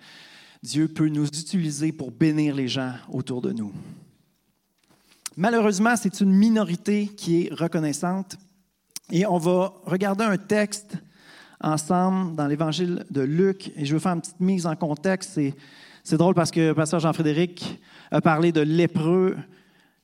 Dieu 0.61 0.87
peut 0.87 1.09
nous 1.09 1.25
utiliser 1.25 1.91
pour 1.91 2.11
bénir 2.11 2.53
les 2.53 2.67
gens 2.67 2.93
autour 3.09 3.41
de 3.41 3.51
nous. 3.51 3.73
Malheureusement, 5.41 5.95
c'est 5.95 6.19
une 6.19 6.33
minorité 6.33 7.07
qui 7.07 7.43
est 7.43 7.53
reconnaissante. 7.53 8.35
Et 9.09 9.25
on 9.25 9.37
va 9.37 9.73
regarder 9.85 10.25
un 10.25 10.35
texte 10.35 10.97
ensemble 11.61 12.35
dans 12.35 12.45
l'évangile 12.45 13.05
de 13.09 13.21
Luc. 13.21 13.71
Et 13.77 13.85
je 13.85 13.93
veux 13.93 14.01
faire 14.01 14.11
une 14.11 14.19
petite 14.19 14.41
mise 14.41 14.65
en 14.65 14.75
contexte. 14.75 15.39
C'est, 16.03 16.17
drôle 16.17 16.35
parce 16.35 16.51
que 16.51 16.59
le 16.59 16.75
pasteur 16.75 16.99
Jean-Frédéric 16.99 17.79
a 18.11 18.19
parlé 18.19 18.51
de 18.51 18.59
lépreux 18.59 19.37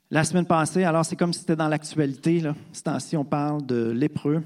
la 0.10 0.24
semaine 0.24 0.46
passée. 0.46 0.86
Alors, 0.86 1.04
c'est 1.04 1.18
comme 1.18 1.34
si 1.34 1.42
c'était 1.42 1.58
dans 1.58 1.68
l'actualité. 1.68 2.42
Ce 2.72 2.84
temps-ci, 2.84 3.18
on 3.18 3.26
parle 3.26 3.66
de 3.66 3.92
lépreux. 3.92 4.42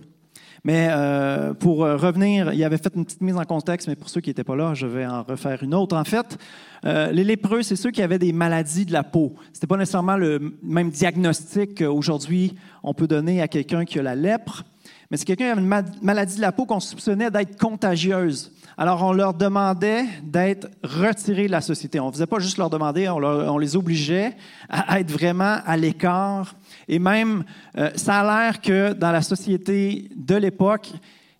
Mais 0.63 0.87
euh, 0.91 1.53
pour 1.53 1.85
euh, 1.85 1.95
revenir, 1.95 2.53
il 2.53 2.63
avait 2.63 2.77
fait 2.77 2.93
une 2.95 3.05
petite 3.05 3.21
mise 3.21 3.37
en 3.37 3.45
contexte, 3.45 3.87
mais 3.87 3.95
pour 3.95 4.09
ceux 4.09 4.21
qui 4.21 4.29
n'étaient 4.29 4.43
pas 4.43 4.55
là, 4.55 4.73
je 4.73 4.87
vais 4.87 5.05
en 5.05 5.23
refaire 5.23 5.63
une 5.63 5.73
autre. 5.73 5.95
En 5.95 6.03
fait, 6.03 6.37
euh, 6.85 7.11
les 7.11 7.23
lépreux, 7.23 7.63
c'est 7.63 7.75
ceux 7.75 7.91
qui 7.91 8.01
avaient 8.01 8.19
des 8.19 8.33
maladies 8.33 8.85
de 8.85 8.93
la 8.93 9.03
peau. 9.03 9.35
Ce 9.45 9.57
n'était 9.57 9.67
pas 9.67 9.77
nécessairement 9.77 10.17
le 10.17 10.57
même 10.61 10.89
diagnostic 10.89 11.75
qu'aujourd'hui 11.79 12.55
on 12.83 12.93
peut 12.93 13.07
donner 13.07 13.41
à 13.41 13.47
quelqu'un 13.47 13.85
qui 13.85 13.99
a 13.99 14.03
la 14.03 14.15
lèpre, 14.15 14.63
mais 15.09 15.17
c'est 15.17 15.25
quelqu'un 15.25 15.51
avait 15.51 15.61
une 15.61 15.83
maladie 16.01 16.35
de 16.35 16.41
la 16.41 16.51
peau 16.51 16.65
qu'on 16.65 16.79
soupçonnait 16.79 17.31
d'être 17.31 17.57
contagieuse. 17.59 18.51
Alors, 18.77 19.03
on 19.03 19.11
leur 19.11 19.33
demandait 19.33 20.05
d'être 20.23 20.69
retirés 20.83 21.47
de 21.47 21.51
la 21.51 21.59
société. 21.59 21.99
On 21.99 22.07
ne 22.07 22.11
faisait 22.13 22.27
pas 22.27 22.39
juste 22.39 22.57
leur 22.57 22.69
demander, 22.69 23.09
on, 23.09 23.57
les 23.57 23.75
obligeait 23.75 24.37
à 24.69 25.01
être 25.01 25.11
vraiment 25.11 25.57
à 25.65 25.75
l'écart. 25.75 26.55
Et 26.87 26.97
même, 26.97 27.43
euh, 27.77 27.89
ça 27.95 28.21
a 28.21 28.23
l'air 28.23 28.61
que 28.61 28.93
dans 28.93 29.11
la 29.11 29.21
société 29.21 30.09
de 30.15 30.35
l'époque, 30.35 30.91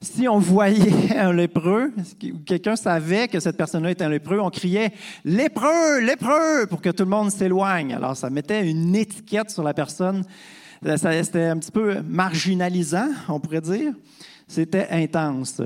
si 0.01 0.27
on 0.27 0.39
voyait 0.39 1.15
un 1.17 1.31
lépreux, 1.31 1.93
quelqu'un 2.45 2.75
savait 2.75 3.27
que 3.27 3.39
cette 3.39 3.55
personne-là 3.55 3.91
était 3.91 4.03
un 4.03 4.09
lépreux, 4.09 4.39
on 4.41 4.49
criait 4.49 4.91
lépreux, 5.23 6.01
lépreux 6.01 6.65
pour 6.69 6.81
que 6.81 6.89
tout 6.89 7.03
le 7.03 7.09
monde 7.09 7.31
s'éloigne. 7.31 7.93
Alors, 7.93 8.17
ça 8.17 8.29
mettait 8.29 8.69
une 8.69 8.95
étiquette 8.95 9.49
sur 9.49 9.63
la 9.63 9.73
personne. 9.73 10.25
C'était 10.83 11.45
un 11.45 11.57
petit 11.57 11.71
peu 11.71 12.01
marginalisant, 12.01 13.09
on 13.27 13.39
pourrait 13.39 13.61
dire. 13.61 13.93
C'était 14.47 14.87
intense 14.89 15.61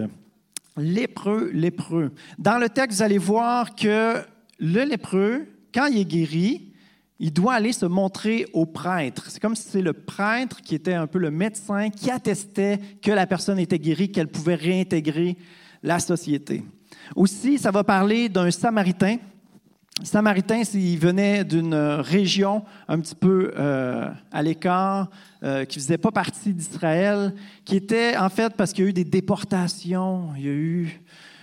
lépreux, 0.78 1.52
lépreux. 1.54 2.12
Dans 2.38 2.58
le 2.58 2.69
texte, 2.69 2.97
vous 2.97 3.04
allez 3.04 3.17
voir 3.17 3.76
que 3.76 4.15
le 4.60 4.84
lépreux, 4.84 5.47
quand 5.73 5.88
il 5.88 5.99
est 5.99 6.06
guéri, 6.06 6.73
il 7.19 7.32
doit 7.32 7.54
aller 7.54 7.73
se 7.73 7.86
montrer 7.86 8.47
au 8.54 8.65
prêtre. 8.65 9.26
C'est 9.30 9.39
comme 9.39 9.56
si 9.56 9.69
c'est 9.69 9.82
le 9.82 9.93
prêtre 9.93 10.62
qui 10.62 10.76
était 10.76 10.93
un 10.93 11.08
peu 11.08 11.19
le 11.19 11.32
médecin 11.32 11.89
qui 11.89 12.12
attestait 12.12 12.80
que 13.02 13.12
la 13.12 13.28
personne 13.28 13.60
était 13.60 13.80
guérie, 13.80 14.12
qu'elle 14.12 14.28
pouvait 14.28 14.56
réintégrer 14.56 15.38
la 15.84 15.99
société. 15.99 16.63
Aussi, 17.15 17.58
ça 17.58 17.71
va 17.71 17.84
parler 17.84 18.30
d'un 18.30 18.52
samaritain 18.52 19.17
Samaritain, 20.01 20.63
s'il 20.63 20.97
venait 20.97 21.43
d'une 21.43 21.75
région 21.75 22.63
un 22.88 22.99
petit 22.99 23.13
peu 23.13 23.53
euh, 23.56 24.10
à 24.32 24.41
l'écart, 24.41 25.10
euh, 25.43 25.65
qui 25.65 25.77
ne 25.77 25.84
faisait 25.84 25.99
pas 25.99 26.12
partie 26.12 26.51
d'Israël, 26.51 27.36
qui 27.63 27.75
était 27.75 28.17
en 28.17 28.29
fait 28.29 28.56
parce 28.56 28.73
qu'il 28.73 28.86
y 28.86 28.88
a 28.88 28.89
eu 28.89 28.93
des 28.93 29.06
déportations, 29.06 30.29
il 30.36 30.43
y 30.43 30.49
a 30.49 30.51
eu 30.51 31.01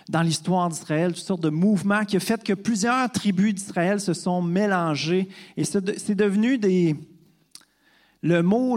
dans 0.09 0.23
l'histoire 0.23 0.69
d'Israël 0.69 1.13
toutes 1.13 1.23
sortes 1.23 1.43
de 1.43 1.51
mouvements 1.51 2.05
qui 2.05 2.17
ont 2.17 2.21
fait 2.21 2.43
que 2.43 2.53
plusieurs 2.53 3.09
tribus 3.13 3.55
d'Israël 3.55 4.01
se 4.01 4.13
sont 4.13 4.43
mélangées 4.43 5.29
et 5.57 5.63
c'est 5.65 6.15
devenu 6.17 6.59
des... 6.59 6.97
Le 8.23 8.43
mot 8.43 8.77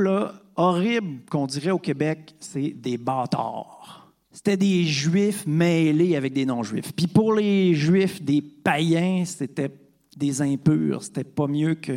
horrible 0.56 1.26
qu'on 1.30 1.48
dirait 1.48 1.72
au 1.72 1.80
Québec, 1.80 2.36
c'est 2.40 2.70
des 2.70 2.98
bâtards. 2.98 4.03
C'était 4.34 4.58
des 4.58 4.84
juifs 4.84 5.46
mêlés 5.46 6.16
avec 6.16 6.34
des 6.34 6.46
non-juifs. 6.46 6.92
Puis 6.94 7.06
pour 7.06 7.34
les 7.34 7.76
juifs, 7.76 8.22
des 8.22 8.42
païens, 8.42 9.24
c'était 9.26 9.72
des 10.18 10.42
impurs. 10.42 11.04
C'était 11.04 11.24
pas 11.24 11.48
mieux 11.48 11.76
que 11.76 11.94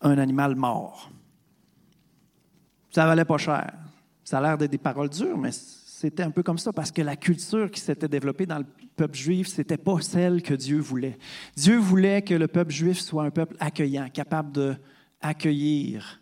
un 0.00 0.18
animal 0.18 0.56
mort. 0.56 1.10
Ça 2.90 3.06
valait 3.06 3.24
pas 3.24 3.38
cher. 3.38 3.72
Ça 4.24 4.38
a 4.38 4.42
l'air 4.42 4.58
d'être 4.58 4.70
des 4.70 4.78
paroles 4.78 5.08
dures, 5.08 5.38
mais 5.38 5.52
c'était 5.52 6.24
un 6.24 6.30
peu 6.30 6.42
comme 6.42 6.58
ça 6.58 6.72
parce 6.72 6.90
que 6.90 7.02
la 7.02 7.16
culture 7.16 7.70
qui 7.70 7.80
s'était 7.80 8.08
développée 8.08 8.46
dans 8.46 8.58
le 8.58 8.66
peuple 8.96 9.16
juif, 9.16 9.46
c'était 9.46 9.76
pas 9.76 10.00
celle 10.00 10.42
que 10.42 10.54
Dieu 10.54 10.78
voulait. 10.78 11.18
Dieu 11.56 11.78
voulait 11.78 12.22
que 12.22 12.34
le 12.34 12.48
peuple 12.48 12.72
juif 12.72 12.98
soit 12.98 13.24
un 13.24 13.30
peuple 13.30 13.56
accueillant, 13.60 14.08
capable 14.10 14.52
de 14.52 14.74
accueillir 15.20 16.20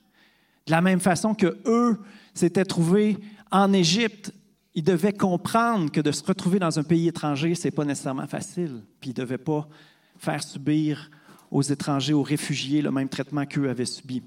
de 0.67 0.71
la 0.71 0.81
même 0.81 1.01
façon 1.01 1.35
que 1.35 1.59
eux 1.67 1.99
s'étaient 2.35 2.65
trouvés 2.65 3.19
en 3.51 3.73
Égypte, 3.73 4.33
ils 4.75 4.85
devaient 4.85 5.13
comprendre 5.13 5.91
que 5.91 6.01
de 6.01 6.13
se 6.13 6.25
retrouver 6.25 6.59
dans 6.59 6.79
un 6.79 6.83
pays 6.83 7.09
étranger, 7.09 7.55
ce 7.55 7.69
n'est 7.69 7.73
pas 7.73 7.85
nécessairement 7.85 8.27
facile. 8.27 8.83
Puis 9.01 9.11
ils 9.11 9.19
ne 9.19 9.25
devaient 9.25 9.39
pas 9.39 9.69
faire 10.17 10.43
subir 10.43 11.11
aux 11.51 11.63
étrangers, 11.63 12.15
aux 12.15 12.23
réfugiés, 12.23 12.81
le 12.81 12.91
même 12.91 13.09
traitement 13.09 13.45
qu'eux 13.45 13.69
avaient 13.69 13.85
subi. 13.85 14.23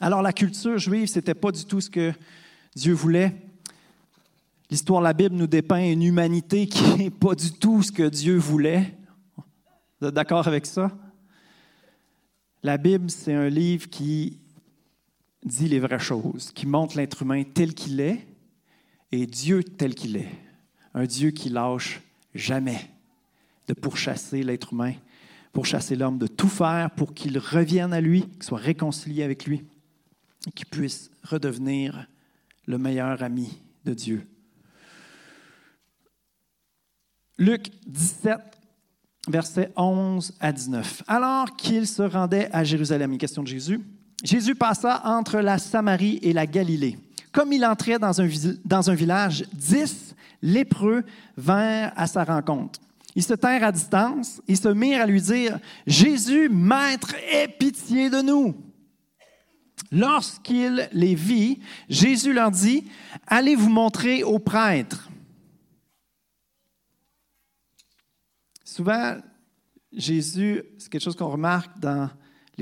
Alors 0.00 0.22
la 0.22 0.32
culture 0.32 0.78
juive, 0.78 1.06
ce 1.06 1.18
n'était 1.18 1.34
pas 1.34 1.52
du 1.52 1.64
tout 1.64 1.80
ce 1.80 1.88
que 1.88 2.12
Dieu 2.74 2.92
voulait. 2.92 3.32
L'histoire 4.68 5.00
de 5.00 5.04
la 5.04 5.12
Bible 5.12 5.36
nous 5.36 5.46
dépeint 5.46 5.92
une 5.92 6.02
humanité 6.02 6.66
qui 6.68 6.82
n'est 6.96 7.10
pas 7.10 7.36
du 7.36 7.52
tout 7.52 7.82
ce 7.82 7.92
que 7.92 8.08
Dieu 8.08 8.36
voulait. 8.36 8.96
Vous 10.00 10.08
êtes 10.08 10.14
d'accord 10.14 10.48
avec 10.48 10.66
ça? 10.66 10.90
La 12.64 12.78
Bible, 12.78 13.10
c'est 13.10 13.34
un 13.34 13.48
livre 13.48 13.88
qui 13.88 14.40
dit 15.44 15.68
les 15.68 15.80
vraies 15.80 15.98
choses, 15.98 16.52
qui 16.52 16.66
montre 16.66 16.96
l'être 16.96 17.22
humain 17.22 17.42
tel 17.42 17.74
qu'il 17.74 18.00
est 18.00 18.26
et 19.10 19.26
Dieu 19.26 19.62
tel 19.62 19.94
qu'il 19.94 20.16
est. 20.16 20.30
Un 20.94 21.04
Dieu 21.04 21.30
qui 21.30 21.48
lâche 21.48 22.00
jamais 22.34 22.90
de 23.68 23.74
pourchasser 23.74 24.42
l'être 24.42 24.72
humain, 24.72 24.94
pourchasser 25.52 25.96
l'homme, 25.96 26.18
de 26.18 26.26
tout 26.26 26.48
faire 26.48 26.90
pour 26.90 27.14
qu'il 27.14 27.38
revienne 27.38 27.92
à 27.92 28.00
lui, 28.00 28.22
qu'il 28.22 28.42
soit 28.42 28.58
réconcilié 28.58 29.22
avec 29.22 29.46
lui 29.46 29.64
et 30.46 30.50
qu'il 30.50 30.66
puisse 30.66 31.10
redevenir 31.22 32.06
le 32.66 32.78
meilleur 32.78 33.22
ami 33.22 33.58
de 33.84 33.94
Dieu. 33.94 34.26
Luc 37.38 37.70
17, 37.86 38.38
versets 39.28 39.72
11 39.76 40.34
à 40.40 40.52
19. 40.52 41.02
Alors 41.06 41.56
qu'il 41.56 41.86
se 41.86 42.02
rendait 42.02 42.48
à 42.52 42.64
Jérusalem, 42.64 43.12
une 43.12 43.18
question 43.18 43.42
de 43.42 43.48
Jésus, 43.48 43.80
Jésus 44.22 44.54
passa 44.54 45.02
entre 45.04 45.38
la 45.40 45.58
Samarie 45.58 46.18
et 46.22 46.32
la 46.32 46.46
Galilée. 46.46 46.98
Comme 47.32 47.52
il 47.52 47.64
entrait 47.64 47.98
dans 47.98 48.20
un, 48.90 48.94
village, 48.94 49.44
dix 49.52 50.14
lépreux 50.42 51.02
vinrent 51.36 51.92
à 51.96 52.06
sa 52.06 52.24
rencontre. 52.24 52.80
Ils 53.14 53.22
se 53.22 53.34
tinrent 53.34 53.64
à 53.64 53.72
distance 53.72 54.40
et 54.46 54.54
se 54.54 54.68
mirent 54.68 55.02
à 55.02 55.06
lui 55.06 55.20
dire, 55.20 55.58
Jésus, 55.86 56.48
Maître, 56.48 57.14
aie 57.30 57.48
pitié 57.48 58.10
de 58.10 58.22
nous. 58.22 58.54
Lorsqu'il 59.90 60.88
les 60.92 61.14
vit, 61.14 61.58
Jésus 61.88 62.32
leur 62.32 62.50
dit, 62.50 62.84
Allez 63.26 63.54
vous 63.54 63.68
montrer 63.68 64.22
au 64.22 64.38
prêtre. 64.38 65.10
Souvent, 68.64 69.16
Jésus, 69.92 70.62
c'est 70.78 70.88
quelque 70.88 71.02
chose 71.02 71.16
qu'on 71.16 71.28
remarque 71.28 71.78
dans 71.78 72.08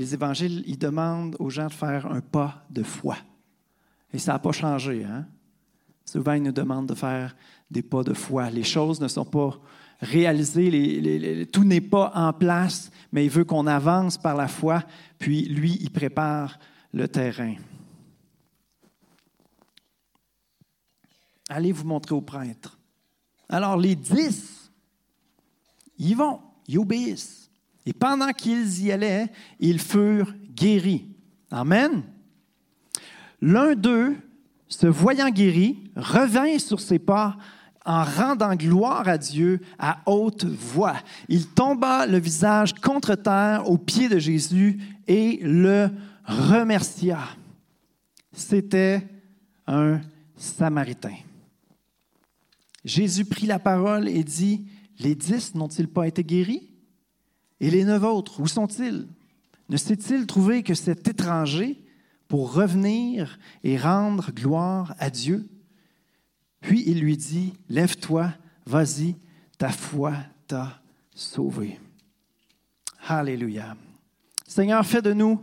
les 0.01 0.15
évangiles, 0.15 0.63
il 0.65 0.79
demande 0.79 1.35
aux 1.37 1.51
gens 1.51 1.67
de 1.67 1.73
faire 1.73 2.07
un 2.07 2.21
pas 2.21 2.65
de 2.71 2.81
foi. 2.81 3.17
Et 4.11 4.17
ça 4.17 4.33
n'a 4.33 4.39
pas 4.39 4.51
changé. 4.51 5.05
Hein? 5.05 5.27
Souvent, 6.05 6.33
il 6.33 6.41
nous 6.41 6.51
demande 6.51 6.87
de 6.87 6.95
faire 6.95 7.35
des 7.69 7.83
pas 7.83 8.03
de 8.03 8.15
foi. 8.15 8.49
Les 8.49 8.63
choses 8.63 8.99
ne 8.99 9.07
sont 9.07 9.25
pas 9.25 9.59
réalisées, 10.01 11.47
tout 11.51 11.63
n'est 11.63 11.81
pas 11.81 12.11
en 12.15 12.33
place, 12.33 12.89
mais 13.11 13.25
il 13.25 13.29
veut 13.29 13.45
qu'on 13.45 13.67
avance 13.67 14.17
par 14.17 14.35
la 14.35 14.47
foi, 14.47 14.83
puis 15.19 15.45
lui, 15.45 15.77
il 15.79 15.91
prépare 15.91 16.57
le 16.91 17.07
terrain. 17.07 17.53
Allez 21.47 21.71
vous 21.71 21.85
montrer 21.85 22.15
au 22.15 22.21
prêtre. 22.21 22.79
Alors 23.47 23.77
les 23.77 23.95
dix, 23.95 24.71
ils 25.99 26.17
vont, 26.17 26.39
ils 26.67 26.79
obéissent. 26.79 27.40
Et 27.85 27.93
pendant 27.93 28.31
qu'ils 28.31 28.83
y 28.83 28.91
allaient, 28.91 29.31
ils 29.59 29.79
furent 29.79 30.33
guéris. 30.53 31.07
Amen. 31.49 32.03
L'un 33.41 33.73
d'eux, 33.73 34.15
se 34.67 34.87
voyant 34.87 35.29
guéri, 35.29 35.91
revint 35.95 36.59
sur 36.59 36.79
ses 36.79 36.99
pas 36.99 37.37
en 37.85 38.03
rendant 38.03 38.55
gloire 38.55 39.07
à 39.07 39.17
Dieu 39.17 39.59
à 39.79 40.01
haute 40.05 40.45
voix. 40.45 40.97
Il 41.27 41.47
tomba 41.47 42.05
le 42.05 42.19
visage 42.19 42.73
contre 42.75 43.15
terre 43.15 43.67
aux 43.69 43.77
pieds 43.77 44.07
de 44.07 44.19
Jésus 44.19 44.79
et 45.07 45.39
le 45.41 45.89
remercia. 46.25 47.19
C'était 48.33 49.07
un 49.67 49.99
Samaritain. 50.35 51.15
Jésus 52.83 53.25
prit 53.25 53.45
la 53.45 53.59
parole 53.59 54.07
et 54.07 54.23
dit, 54.23 54.65
Les 54.99 55.13
dix 55.13 55.53
n'ont-ils 55.53 55.87
pas 55.87 56.07
été 56.07 56.23
guéris? 56.23 56.70
Et 57.61 57.69
les 57.69 57.85
neuf 57.85 58.03
autres, 58.03 58.41
où 58.41 58.47
sont-ils? 58.47 59.07
Ne 59.69 59.77
s'est-il 59.77 60.25
trouvé 60.25 60.63
que 60.63 60.73
cet 60.73 61.07
étranger 61.07 61.81
pour 62.27 62.53
revenir 62.53 63.39
et 63.63 63.77
rendre 63.77 64.31
gloire 64.31 64.95
à 64.97 65.11
Dieu? 65.11 65.47
Puis 66.59 66.83
il 66.87 66.99
lui 66.99 67.15
dit, 67.15 67.53
Lève-toi, 67.69 68.33
vas-y, 68.65 69.15
ta 69.59 69.69
foi 69.69 70.15
t'a 70.47 70.81
sauvé. 71.13 71.79
Alléluia. 73.07 73.77
Seigneur, 74.47 74.83
fais 74.83 75.03
de 75.03 75.13
nous 75.13 75.39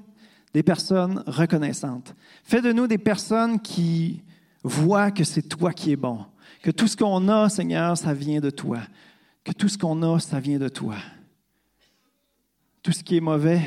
des 0.52 0.64
personnes 0.64 1.22
reconnaissantes. 1.26 2.16
Fais 2.42 2.60
de 2.60 2.72
nous 2.72 2.88
des 2.88 2.98
personnes 2.98 3.60
qui 3.60 4.22
voient 4.64 5.12
que 5.12 5.22
c'est 5.22 5.42
toi 5.42 5.72
qui 5.72 5.92
es 5.92 5.96
bon, 5.96 6.26
que 6.62 6.72
tout 6.72 6.88
ce 6.88 6.96
qu'on 6.96 7.28
a, 7.28 7.48
Seigneur, 7.48 7.96
ça 7.96 8.12
vient 8.12 8.40
de 8.40 8.50
toi, 8.50 8.80
que 9.44 9.52
tout 9.52 9.68
ce 9.68 9.78
qu'on 9.78 10.02
a, 10.02 10.18
ça 10.18 10.40
vient 10.40 10.58
de 10.58 10.68
toi. 10.68 10.96
Tout 12.82 12.92
ce 12.92 13.02
qui 13.02 13.16
est 13.16 13.20
mauvais 13.20 13.60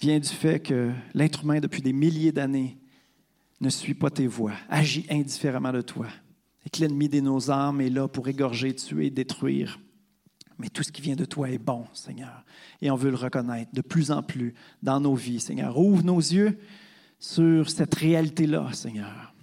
vient 0.00 0.18
du 0.18 0.28
fait 0.28 0.60
que 0.60 0.90
l'être 1.14 1.42
humain, 1.42 1.60
depuis 1.60 1.82
des 1.82 1.92
milliers 1.92 2.32
d'années, 2.32 2.78
ne 3.60 3.68
suit 3.68 3.94
pas 3.94 4.10
tes 4.10 4.26
voies, 4.26 4.54
agit 4.68 5.06
indifféremment 5.10 5.72
de 5.72 5.82
toi, 5.82 6.06
et 6.64 6.70
que 6.70 6.80
l'ennemi 6.80 7.08
de 7.08 7.20
nos 7.20 7.50
âmes 7.50 7.80
est 7.80 7.90
là 7.90 8.08
pour 8.08 8.28
égorger, 8.28 8.74
tuer, 8.74 9.10
détruire. 9.10 9.78
Mais 10.58 10.68
tout 10.68 10.82
ce 10.82 10.92
qui 10.92 11.02
vient 11.02 11.16
de 11.16 11.24
toi 11.24 11.50
est 11.50 11.58
bon, 11.58 11.86
Seigneur. 11.94 12.44
Et 12.80 12.90
on 12.90 12.96
veut 12.96 13.10
le 13.10 13.16
reconnaître 13.16 13.72
de 13.72 13.80
plus 13.80 14.10
en 14.10 14.22
plus 14.22 14.54
dans 14.82 15.00
nos 15.00 15.14
vies, 15.14 15.40
Seigneur. 15.40 15.78
Ouvre 15.78 16.04
nos 16.04 16.18
yeux 16.18 16.58
sur 17.18 17.68
cette 17.70 17.94
réalité-là, 17.94 18.72
Seigneur. 18.72 19.34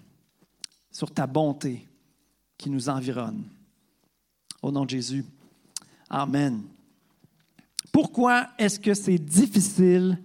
Sur 0.91 1.11
ta 1.11 1.27
bonté 1.27 1.87
qui 2.57 2.69
nous 2.69 2.89
environne. 2.89 3.43
Au 4.61 4.71
nom 4.71 4.85
de 4.85 4.91
Jésus. 4.91 5.25
Amen. 6.09 6.63
Pourquoi 7.91 8.47
est-ce 8.57 8.79
que 8.79 8.93
c'est 8.93 9.17
difficile 9.17 10.17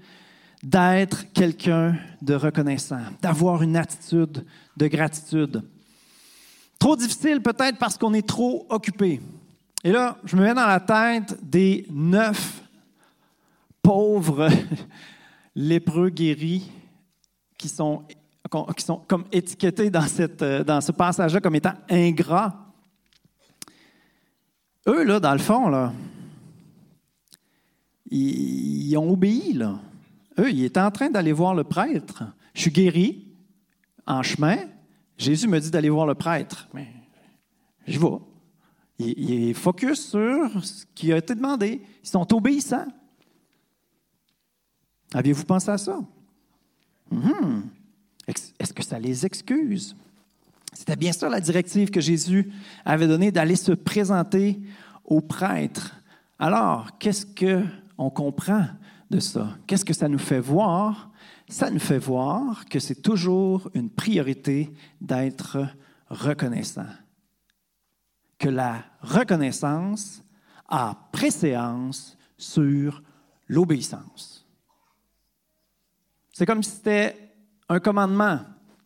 d'être 0.63 1.33
quelqu'un 1.33 1.97
de 2.21 2.35
reconnaissant, 2.35 3.01
d'avoir 3.21 3.63
une 3.63 3.77
attitude 3.77 4.45
de 4.77 4.87
gratitude? 4.87 5.63
Trop 6.79 6.97
difficile 6.97 7.41
peut-être 7.41 7.79
parce 7.79 7.97
qu'on 7.97 8.15
est 8.15 8.27
trop 8.27 8.67
occupé. 8.69 9.21
Et 9.85 9.93
là, 9.93 10.19
je 10.25 10.37
me 10.37 10.43
mets 10.43 10.55
dans 10.55 10.67
la 10.67 10.81
tête 10.81 11.39
des 11.43 11.87
neuf 11.91 12.63
pauvres 13.83 14.49
lépreux 15.55 16.11
guéris 16.11 16.71
qui 17.59 17.69
sont, 17.69 18.05
comme 19.07 19.25
étiquetés 19.33 19.91
dans, 19.91 20.07
cette, 20.07 20.43
dans 20.43 20.81
ce 20.81 20.93
passage-là 20.93 21.41
comme 21.41 21.55
étant 21.55 21.75
ingrats. 21.89 22.55
Eux, 24.89 25.05
là, 25.05 25.21
dans 25.21 25.33
le 25.33 25.39
fond, 25.39 25.69
là, 25.69 25.93
ils, 28.13 28.97
ont 28.97 29.11
obéi. 29.11 29.53
Là. 29.55 29.81
Eux, 30.39 30.51
ils 30.51 30.65
étaient 30.65 30.81
en 30.81 30.91
train 30.91 31.11
d'aller 31.11 31.33
voir 31.33 31.55
le 31.55 31.65
prêtre. 31.65 32.25
Je 32.55 32.63
suis 32.63 32.71
guéri 32.71 33.27
en 34.07 34.23
chemin. 34.23 34.59
Jésus 35.17 35.49
me 35.49 35.59
dit 35.59 35.71
d'aller 35.71 35.91
voir 35.91 36.07
le 36.07 36.15
prêtre. 36.15 36.69
Mais 36.75 36.89
je 37.87 37.99
vais. 37.99 38.07
Il, 38.99 39.49
est 39.49 39.55
focus 39.55 40.11
sur 40.11 40.65
ce 40.65 40.85
qui 40.95 41.13
a 41.13 41.17
été 41.17 41.35
demandé. 41.35 41.83
Ils 42.05 42.09
sont 42.09 42.33
obéissants. 42.35 42.87
Aviez-vous 45.15 45.45
pensé 45.45 45.71
à 45.71 45.79
ça? 45.79 45.99
Hmm. 47.11 47.63
Est-ce 48.27 48.73
que 48.73 48.85
ça 48.85 48.99
les 48.99 49.27
excuse? 49.27 49.97
C'était 50.73 50.97
bien 50.97 51.13
ça 51.13 51.29
la 51.29 51.41
directive 51.41 51.91
que 51.91 52.01
Jésus 52.01 52.51
avait 52.85 53.09
donnée 53.09 53.31
d'aller 53.31 53.57
se 53.57 53.73
présenter 53.73 54.61
au 55.05 55.21
prêtre. 55.21 55.97
Alors, 56.39 56.99
qu'est-ce 56.99 57.27
qu'on 57.97 58.11
comprend 58.11 58.67
de 59.11 59.21
ça? 59.21 59.57
Qu'est-ce 59.67 59.85
que 59.85 59.95
ça 59.95 60.09
nous 60.09 60.19
fait 60.19 60.41
voir? 60.41 61.11
Ça 61.49 61.71
nous 61.71 61.79
fait 61.79 61.99
voir 61.99 62.65
que 62.67 62.79
c'est 62.79 63.03
toujours 63.03 63.71
une 63.75 63.91
priorité 63.91 64.73
d'être 65.01 65.59
reconnaissant 66.09 66.87
que 68.43 68.49
la 68.49 68.83
reconnaissance 69.01 70.21
a 70.69 70.97
préséance 71.13 72.19
sur 72.37 73.01
l'obéissance. 73.47 74.45
C'est 76.33 76.45
comme 76.45 76.65
si 76.65 76.73
c'était 76.73 77.37
un 77.69 77.79
commandement 77.79 78.41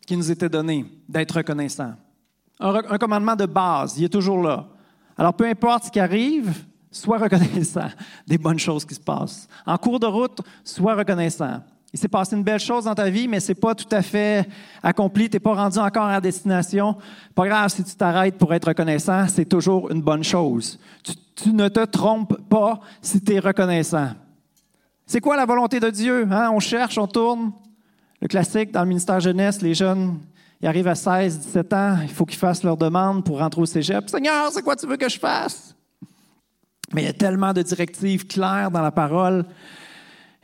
qui 0.07 0.15
nous 0.15 0.31
était 0.31 0.51
donné 0.51 0.85
d'être 1.09 1.39
reconnaissant. 1.39 1.95
Un, 2.61 2.99
commandement 2.99 3.35
de 3.35 3.47
base, 3.47 3.99
il 3.99 4.05
est 4.05 4.13
toujours 4.13 4.43
là. 4.43 4.69
Alors 5.17 5.33
peu 5.33 5.47
importe 5.47 5.85
ce 5.85 5.91
qui 5.91 6.01
arrive, 6.01 6.67
sois 6.91 7.19
reconnaissant 7.19 7.89
des 8.27 8.39
bonnes 8.39 8.59
choses 8.59 8.85
qui 8.85 8.95
se 8.95 9.01
passent. 9.01 9.49
En 9.67 9.77
cours 9.77 10.01
de 10.01 10.07
route, 10.07 10.41
sois 10.65 10.95
reconnaissant. 10.95 11.61
Il 11.93 11.99
s'est 11.99 12.09
passé 12.09 12.37
une 12.37 12.43
belle 12.43 12.61
chose 12.61 12.85
dans 12.85 12.95
ta 12.95 13.09
vie, 13.09 13.29
mais 13.29 13.41
ce 13.41 13.49
n'est 13.49 13.55
pas 13.55 13.75
tout 13.75 13.89
à 13.91 14.03
fait 14.03 14.47
accompli. 14.83 15.31
Tu 15.31 15.37
n'es 15.37 15.41
pas 15.41 15.55
rendu 15.55 15.79
encore 15.79 16.07
à 16.07 16.21
destination. 16.21 16.97
Pas 17.35 17.47
grave 17.47 17.71
si 17.71 17.85
tu 17.85 17.95
t'arrêtes 17.95 18.37
pour 18.37 18.53
être 18.53 18.69
reconnaissant, 18.69 19.27
c'est 19.29 19.47
toujours 19.47 19.91
une 19.91 20.03
bonne 20.03 20.25
chose. 20.25 20.79
Tu, 21.35 21.53
ne 21.53 21.69
te 21.69 21.85
trompes 21.85 22.37
pas 22.49 22.81
si 23.01 23.21
tu 23.23 23.35
es 23.35 23.39
reconnaissant. 23.39 24.09
C'est 25.07 25.21
quoi 25.21 25.37
la 25.37 25.47
volonté 25.47 25.79
de 25.79 25.89
Dieu? 25.91 26.27
Hein? 26.31 26.51
On 26.53 26.61
cherche, 26.61 26.99
on 26.99 27.07
tourne. 27.07 27.53
Le 28.21 28.29
classique 28.29 28.73
dans 28.73 28.81
le 28.81 28.89
ministère 28.89 29.21
jeunesse, 29.21 29.63
les 29.63 29.75
jeunes, 29.75 30.19
ils 30.61 30.67
arrivent 30.67 30.89
à 30.89 30.95
16, 30.95 31.39
17 31.39 31.73
ans, 31.75 31.99
il 32.03 32.09
faut 32.09 32.25
qu'ils 32.25 32.39
fassent 32.39 32.63
leur 32.63 32.77
demande 32.77 33.25
pour 33.25 33.39
rentrer 33.39 33.61
au 33.61 33.67
cégep. 33.67 34.09
Seigneur, 34.09 34.51
c'est 34.51 34.63
quoi 34.63 34.75
tu 34.75 34.87
veux 34.87 34.97
que 34.97 35.09
je 35.09 35.19
fasse? 35.19 35.76
Mais 36.93 37.03
il 37.03 37.05
y 37.07 37.09
a 37.09 37.13
tellement 37.13 37.53
de 37.53 37.63
directives 37.63 38.27
claires 38.27 38.71
dans 38.71 38.83
la 38.83 38.93
parole 38.93 39.45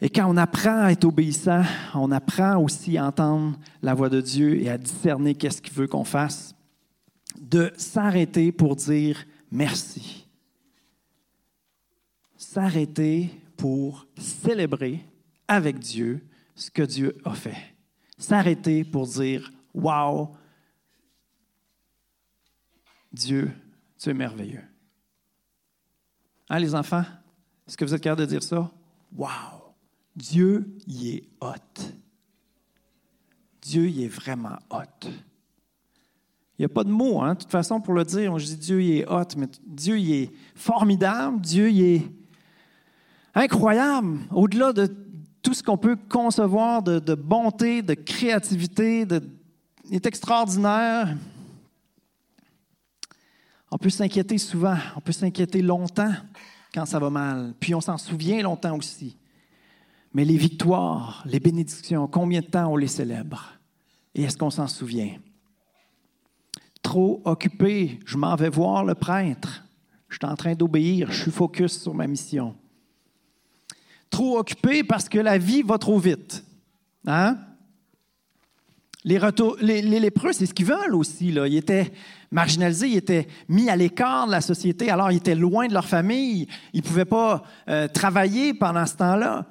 et 0.05 0.11
quand 0.11 0.29
on 0.29 0.37
apprend 0.37 0.83
à 0.83 0.91
être 0.91 1.05
obéissant, 1.05 1.63
on 1.95 2.11
apprend 2.11 2.57
aussi 2.57 2.99
à 2.99 3.07
entendre 3.07 3.57
la 3.83 3.95
voix 3.95 4.09
de 4.09 4.21
Dieu 4.21 4.61
et 4.61 4.69
à 4.69 4.77
discerner 4.77 5.37
qu'est-ce 5.37 5.63
qu'il 5.63 5.73
veut 5.75 5.87
qu'on 5.87 6.03
fasse, 6.03 6.57
de 7.41 7.73
s'arrêter 7.77 8.51
pour 8.51 8.75
dire 8.75 9.25
merci. 9.53 10.27
S'arrêter 12.37 13.31
pour 13.57 14.09
célébrer 14.19 15.07
avec 15.47 15.79
Dieu 15.79 16.27
ce 16.57 16.73
que 16.73 16.83
Dieu 16.83 17.17
a 17.25 17.35
fait. 17.35 17.77
S'arrêter 18.19 18.83
pour 18.83 19.07
dire 19.07 19.53
Wow, 19.73 20.35
Dieu, 23.13 23.53
tu 24.01 24.11
es 24.11 24.15
merveilleux. 24.15 24.72
Hein, 26.53 26.59
les 26.59 26.75
enfants? 26.75 27.05
Est-ce 27.67 27.79
que 27.79 27.85
vous 27.87 27.95
êtes 27.95 28.03
capable 28.03 28.21
de 28.21 28.27
dire 28.27 28.43
ça? 28.43 28.71
Wow! 29.17 29.73
Dieu 30.15 30.77
y 30.87 31.17
est 31.17 31.23
hot. 31.41 31.83
Dieu, 33.63 33.89
il 33.89 34.03
est 34.03 34.09
vraiment 34.09 34.59
hot. 34.69 35.09
Il 36.59 36.59
n'y 36.59 36.67
a 36.67 36.69
pas 36.69 36.85
de 36.85 36.91
mots, 36.91 37.23
hein? 37.23 37.33
de 37.33 37.39
toute 37.39 37.51
façon, 37.51 37.81
pour 37.81 37.95
le 37.95 38.05
dire. 38.05 38.39
Je 38.39 38.45
dis 38.45 38.57
Dieu, 38.57 38.83
il 38.83 38.99
est 38.99 39.11
hot, 39.11 39.29
mais 39.39 39.47
Dieu, 39.67 39.99
il 39.99 40.13
est 40.13 40.31
formidable. 40.55 41.41
Dieu, 41.41 41.71
il 41.71 41.83
est 41.83 42.03
incroyable. 43.35 44.19
Au-delà 44.31 44.75
de 44.75 44.95
tout 45.41 45.55
ce 45.55 45.63
qu'on 45.63 45.79
peut 45.79 45.97
concevoir 46.11 46.83
de, 46.83 47.15
bonté, 47.15 47.81
de 47.81 47.95
créativité, 47.95 49.07
il 49.87 49.95
est 49.95 50.05
extraordinaire. 50.05 51.17
On 53.75 53.79
peut 53.79 53.89
s'inquiéter 53.89 54.37
souvent, 54.37 54.77
on 54.97 55.01
peut 55.01 55.13
s'inquiéter 55.13 55.63
longtemps 55.63 56.13
quand 56.75 56.85
ça 56.85 56.99
va 56.99 57.09
mal, 57.09 57.55
puis 57.59 57.75
on 57.75 57.81
s'en 57.81 57.97
souvient 57.97 58.43
longtemps 58.43 58.77
aussi. 58.77 59.17
Mais 60.13 60.27
les 60.27 60.37
victoires, 60.37 61.25
les 61.25 61.41
bénédictions, 61.41 62.07
combien 62.07 62.43
de 62.43 62.47
temps 62.47 62.71
on 62.71 62.77
les 62.77 62.87
célèbre? 62.87 63.55
Et 64.15 64.25
est-ce 64.25 64.37
qu'on 64.37 64.51
s'en 64.51 64.69
souvient? 64.69 65.17
Trop 66.83 67.23
occupé, 67.25 67.99
je 68.05 68.19
m'en 68.19 68.37
vais 68.37 68.51
voir 68.51 68.85
le 68.85 68.95
prêtre. 68.95 69.65
Je 70.11 70.17
suis 70.17 70.31
en 70.31 70.37
train 70.37 70.55
d'obéir, 70.55 71.11
je 71.11 71.23
suis 71.23 71.31
focus 71.31 71.81
sur 71.81 71.95
ma 71.95 72.07
mission. 72.07 72.55
Trop 74.11 74.39
occupé 74.39 74.85
parce 74.85 75.09
que 75.09 75.19
la 75.19 75.39
vie 75.39 75.63
va 75.63 75.79
trop 75.79 75.99
vite. 75.99 76.45
Hein? 77.07 77.39
Les, 79.03 79.19
lépreux, 79.83 80.35
c'est 80.35 80.45
ce 80.45 80.53
qu'ils 80.53 80.67
veulent 80.67 80.95
aussi. 80.95 81.33
Là. 81.33 81.49
Ils 81.49 81.57
étaient 81.57 81.91
marginalisés, 82.33 82.89
ils 82.89 82.97
étaient 82.97 83.29
mis 83.49 83.71
à 83.71 83.77
l'écart 83.77 84.27
de 84.27 84.33
la 84.33 84.41
société, 84.41 84.91
alors 84.91 85.13
ils 85.13 85.19
étaient 85.19 85.35
loin 85.35 85.69
de 85.69 85.75
leur 85.75 85.87
famille, 85.87 86.49
ils 86.73 86.83
ne 86.83 86.87
pouvaient 86.87 87.05
pas 87.05 87.43
euh, 87.69 87.87
travailler 87.87 88.55
pendant 88.55 88.87
ce 88.87 88.97
temps-là. 88.97 89.47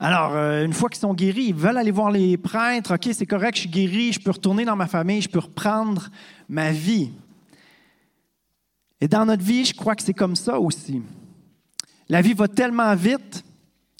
Alors, 0.00 0.32
euh, 0.34 0.64
une 0.64 0.72
fois 0.72 0.90
qu'ils 0.90 1.00
sont 1.00 1.14
guéris, 1.14 1.46
ils 1.46 1.54
veulent 1.54 1.78
aller 1.78 1.92
voir 1.92 2.10
les 2.10 2.36
prêtres. 2.36 2.94
OK, 2.94 3.08
c'est 3.12 3.26
correct, 3.26 3.54
je 3.54 3.60
suis 3.62 3.70
guéri, 3.70 4.12
je 4.12 4.20
peux 4.20 4.32
retourner 4.32 4.64
dans 4.64 4.76
ma 4.76 4.88
famille, 4.88 5.22
je 5.22 5.28
peux 5.28 5.38
reprendre 5.38 6.10
ma 6.48 6.72
vie. 6.72 7.12
Et 9.00 9.08
dans 9.08 9.24
notre 9.24 9.42
vie, 9.42 9.64
je 9.64 9.74
crois 9.74 9.94
que 9.94 10.02
c'est 10.02 10.12
comme 10.12 10.36
ça 10.36 10.58
aussi. 10.58 11.00
La 12.08 12.20
vie 12.20 12.34
va 12.34 12.48
tellement 12.48 12.94
vite 12.94 13.44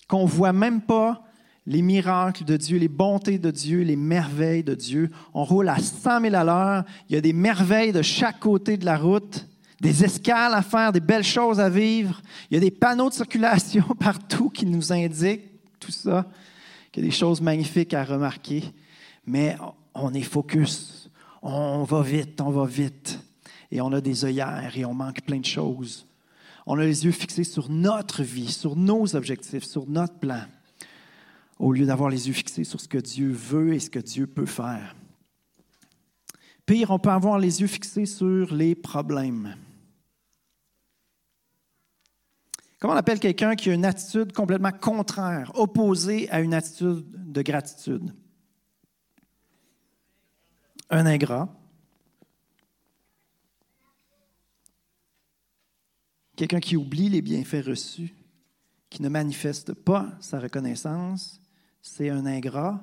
qu'on 0.09 0.25
ne 0.25 0.29
voit 0.29 0.53
même 0.53 0.81
pas 0.81 1.23
les 1.67 1.83
miracles 1.83 2.45
de 2.45 2.57
Dieu, 2.57 2.79
les 2.79 2.89
bontés 2.89 3.39
de 3.39 3.51
Dieu, 3.51 3.83
les 3.83 3.97
merveilles 3.97 4.65
de 4.65 4.75
Dieu. 4.75 5.11
On 5.33 5.45
roule 5.45 5.69
à 5.69 5.79
100 5.79 6.21
000 6.21 6.35
à 6.35 6.45
l'heure. 6.45 6.85
Il 7.09 7.15
y 7.15 7.19
a 7.19 7.21
des 7.21 7.33
merveilles 7.33 7.93
de 7.93 8.03
chaque 8.03 8.41
côté 8.41 8.77
de 8.77 8.85
la 8.85 8.99
route, 8.99 9.47
des 9.81 10.05
escales 10.05 10.55
à 10.55 10.63
faire, 10.63 10.93
des 10.93 11.01
belles 11.01 11.25
choses 11.25 11.61
à 11.61 11.71
vivre. 11.71 12.21
Il 12.51 12.55
y 12.55 12.57
a 12.59 12.61
des 12.61 12.71
panneaux 12.71 13.09
de 13.09 13.15
circulation 13.15 13.85
partout 13.99 14.51
qui 14.51 14.67
nous 14.67 14.93
indiquent 14.93 15.51
tout 15.81 15.93
ça, 15.93 16.27
qu'il 16.93 17.03
y 17.03 17.07
a 17.07 17.11
des 17.11 17.17
choses 17.17 17.41
magnifiques 17.41 17.95
à 17.95 18.05
remarquer. 18.05 18.65
Mais 19.27 19.57
on 19.95 20.13
est 20.13 20.23
focus. 20.23 21.09
On 21.41 21.85
va 21.85 22.03
vite, 22.03 22.41
on 22.43 22.51
va 22.51 22.67
vite. 22.67 23.19
Et 23.71 23.81
on 23.81 23.93
a 23.93 24.01
des 24.03 24.25
œillères 24.25 24.73
et 24.77 24.85
on 24.85 24.95
manque 24.95 25.23
plein 25.23 25.41
de 25.41 25.47
choses. 25.47 26.07
On 26.67 26.79
a 26.79 26.85
les 26.85 27.05
yeux 27.07 27.13
fixés 27.13 27.45
sur 27.45 27.71
notre 27.71 28.23
vie, 28.23 28.51
sur 28.51 28.77
nos 28.77 29.17
objectifs, 29.17 29.65
sur 29.65 29.87
notre 29.87 30.15
plan 30.19 30.45
au 31.59 31.73
lieu 31.73 31.87
d'avoir 31.87 32.11
les 32.11 32.29
yeux 32.29 32.35
fixés 32.35 32.65
sur 32.65 32.81
ce 32.81 32.89
que 32.89 32.99
Dieu 32.99 33.31
veut 33.31 33.75
et 33.75 33.81
ce 33.81 33.91
que 33.91 33.99
Dieu 33.99 34.27
peut 34.27 34.47
faire. 34.47 34.95
Pire, 36.67 36.91
on 36.91 36.99
peut 36.99 37.11
avoir 37.11 37.39
les 37.39 37.61
yeux 37.61 37.67
fixés 37.67 38.07
sur 38.07 38.55
les 38.55 38.75
problèmes. 38.75 39.57
Comment 42.79 42.95
on 42.95 42.99
appelle 42.99 43.21
quelqu'un 43.21 43.55
qui 43.55 43.71
a 43.71 43.75
une 43.75 43.85
attitude 43.85 44.33
complètement 44.33 44.73
contraire, 44.73 45.53
opposée 45.55 46.29
à 46.31 46.41
une 46.41 46.55
attitude 46.55 47.05
de 47.33 47.43
gratitude? 47.43 48.15
Un 50.91 51.07
ingrat. 51.07 51.49
Quelqu'un 56.37 56.61
qui 56.61 56.77
oublie 56.77 57.09
les 57.09 57.23
bienfaits 57.23 57.65
reçus, 57.65 58.15
qui 58.91 59.03
ne 59.03 59.09
manifeste 59.09 59.73
pas 59.73 60.13
sa 60.21 60.41
reconnaissance 60.41 61.41
c'est 61.85 62.09
un 62.09 62.25
ingrat. 62.25 62.83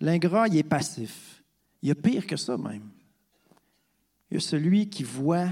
L'ingrat, 0.00 0.48
il 0.48 0.56
est 0.56 0.62
passif. 0.64 1.44
Il 1.80 1.88
y 1.88 1.92
a 1.92 1.94
pire 1.94 2.26
que 2.26 2.36
ça 2.36 2.58
même. 2.58 2.90
Il 4.30 4.34
y 4.34 4.36
a 4.36 4.40
celui 4.40 4.90
qui 4.90 5.04
voit, 5.04 5.48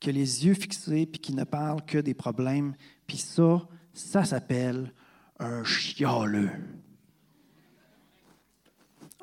qui 0.00 0.10
a 0.10 0.12
les 0.12 0.44
yeux 0.44 0.54
fixés, 0.54 1.06
puis 1.06 1.20
qui 1.20 1.32
ne 1.32 1.44
parle 1.44 1.84
que 1.86 1.98
des 1.98 2.12
problèmes. 2.12 2.74
Puis 3.06 3.18
ça, 3.18 3.66
ça 3.94 4.24
s'appelle 4.24 4.92
un 5.38 5.62
chialeux. 5.62 6.50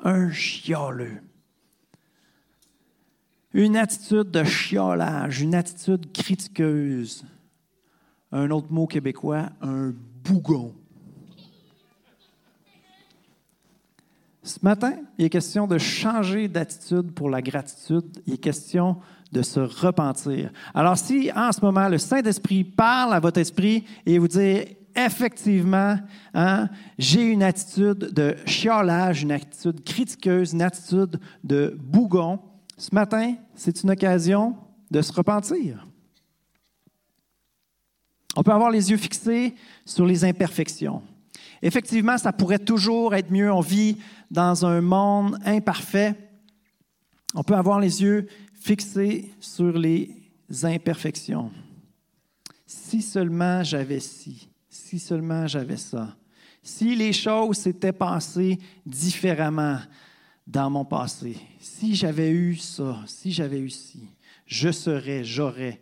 Un 0.02 0.32
chialeux. 0.32 1.20
Une 3.52 3.76
attitude 3.76 4.30
de 4.30 4.42
chiolage, 4.42 5.42
une 5.42 5.54
attitude 5.54 6.10
critiqueuse. 6.12 7.26
Un 8.32 8.50
autre 8.50 8.72
mot 8.72 8.86
québécois, 8.86 9.50
un 9.60 9.94
bougon. 10.24 10.74
Ce 14.46 14.60
matin, 14.62 14.94
il 15.18 15.24
est 15.24 15.28
question 15.28 15.66
de 15.66 15.76
changer 15.76 16.46
d'attitude 16.46 17.10
pour 17.10 17.28
la 17.28 17.42
gratitude. 17.42 18.04
Il 18.26 18.34
est 18.34 18.38
question 18.38 18.98
de 19.32 19.42
se 19.42 19.58
repentir. 19.58 20.52
Alors, 20.72 20.96
si 20.96 21.32
en 21.34 21.50
ce 21.50 21.60
moment 21.62 21.88
le 21.88 21.98
Saint-Esprit 21.98 22.62
parle 22.62 23.12
à 23.12 23.18
votre 23.18 23.40
esprit 23.40 23.84
et 24.06 24.20
vous 24.20 24.28
dit 24.28 24.60
effectivement, 24.94 25.98
hein, 26.32 26.68
j'ai 26.96 27.22
une 27.22 27.42
attitude 27.42 28.12
de 28.14 28.36
chiolage, 28.46 29.24
une 29.24 29.32
attitude 29.32 29.82
critiqueuse, 29.82 30.52
une 30.52 30.62
attitude 30.62 31.18
de 31.42 31.76
bougon, 31.82 32.38
ce 32.78 32.94
matin, 32.94 33.34
c'est 33.56 33.82
une 33.82 33.90
occasion 33.90 34.54
de 34.92 35.02
se 35.02 35.12
repentir. 35.12 35.88
On 38.36 38.44
peut 38.44 38.52
avoir 38.52 38.70
les 38.70 38.92
yeux 38.92 38.96
fixés 38.96 39.56
sur 39.84 40.06
les 40.06 40.24
imperfections. 40.24 41.02
Effectivement, 41.62 42.18
ça 42.18 42.32
pourrait 42.32 42.58
toujours 42.58 43.14
être 43.14 43.30
mieux. 43.30 43.52
On 43.52 43.60
vit 43.60 43.98
dans 44.30 44.66
un 44.66 44.80
monde 44.80 45.38
imparfait. 45.44 46.14
On 47.34 47.42
peut 47.42 47.54
avoir 47.54 47.80
les 47.80 48.02
yeux 48.02 48.26
fixés 48.54 49.30
sur 49.40 49.78
les 49.78 50.10
imperfections. 50.62 51.50
Si 52.66 53.02
seulement 53.02 53.62
j'avais 53.62 54.00
ci, 54.00 54.48
si 54.68 54.98
seulement 54.98 55.46
j'avais 55.46 55.76
ça, 55.76 56.16
si 56.62 56.96
les 56.96 57.12
choses 57.12 57.58
s'étaient 57.58 57.92
passées 57.92 58.58
différemment 58.84 59.78
dans 60.46 60.68
mon 60.68 60.84
passé, 60.84 61.36
si 61.60 61.94
j'avais 61.94 62.30
eu 62.30 62.56
ça, 62.56 62.98
si 63.06 63.30
j'avais 63.30 63.60
eu 63.60 63.70
ci, 63.70 64.08
je 64.46 64.70
serais, 64.70 65.24
j'aurais. 65.24 65.80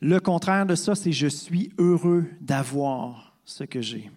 Le 0.00 0.20
contraire 0.20 0.66
de 0.66 0.74
ça, 0.74 0.94
c'est 0.94 1.12
je 1.12 1.26
suis 1.26 1.72
heureux 1.78 2.26
d'avoir 2.40 3.36
ce 3.44 3.64
que 3.64 3.80
j'ai. 3.80 4.10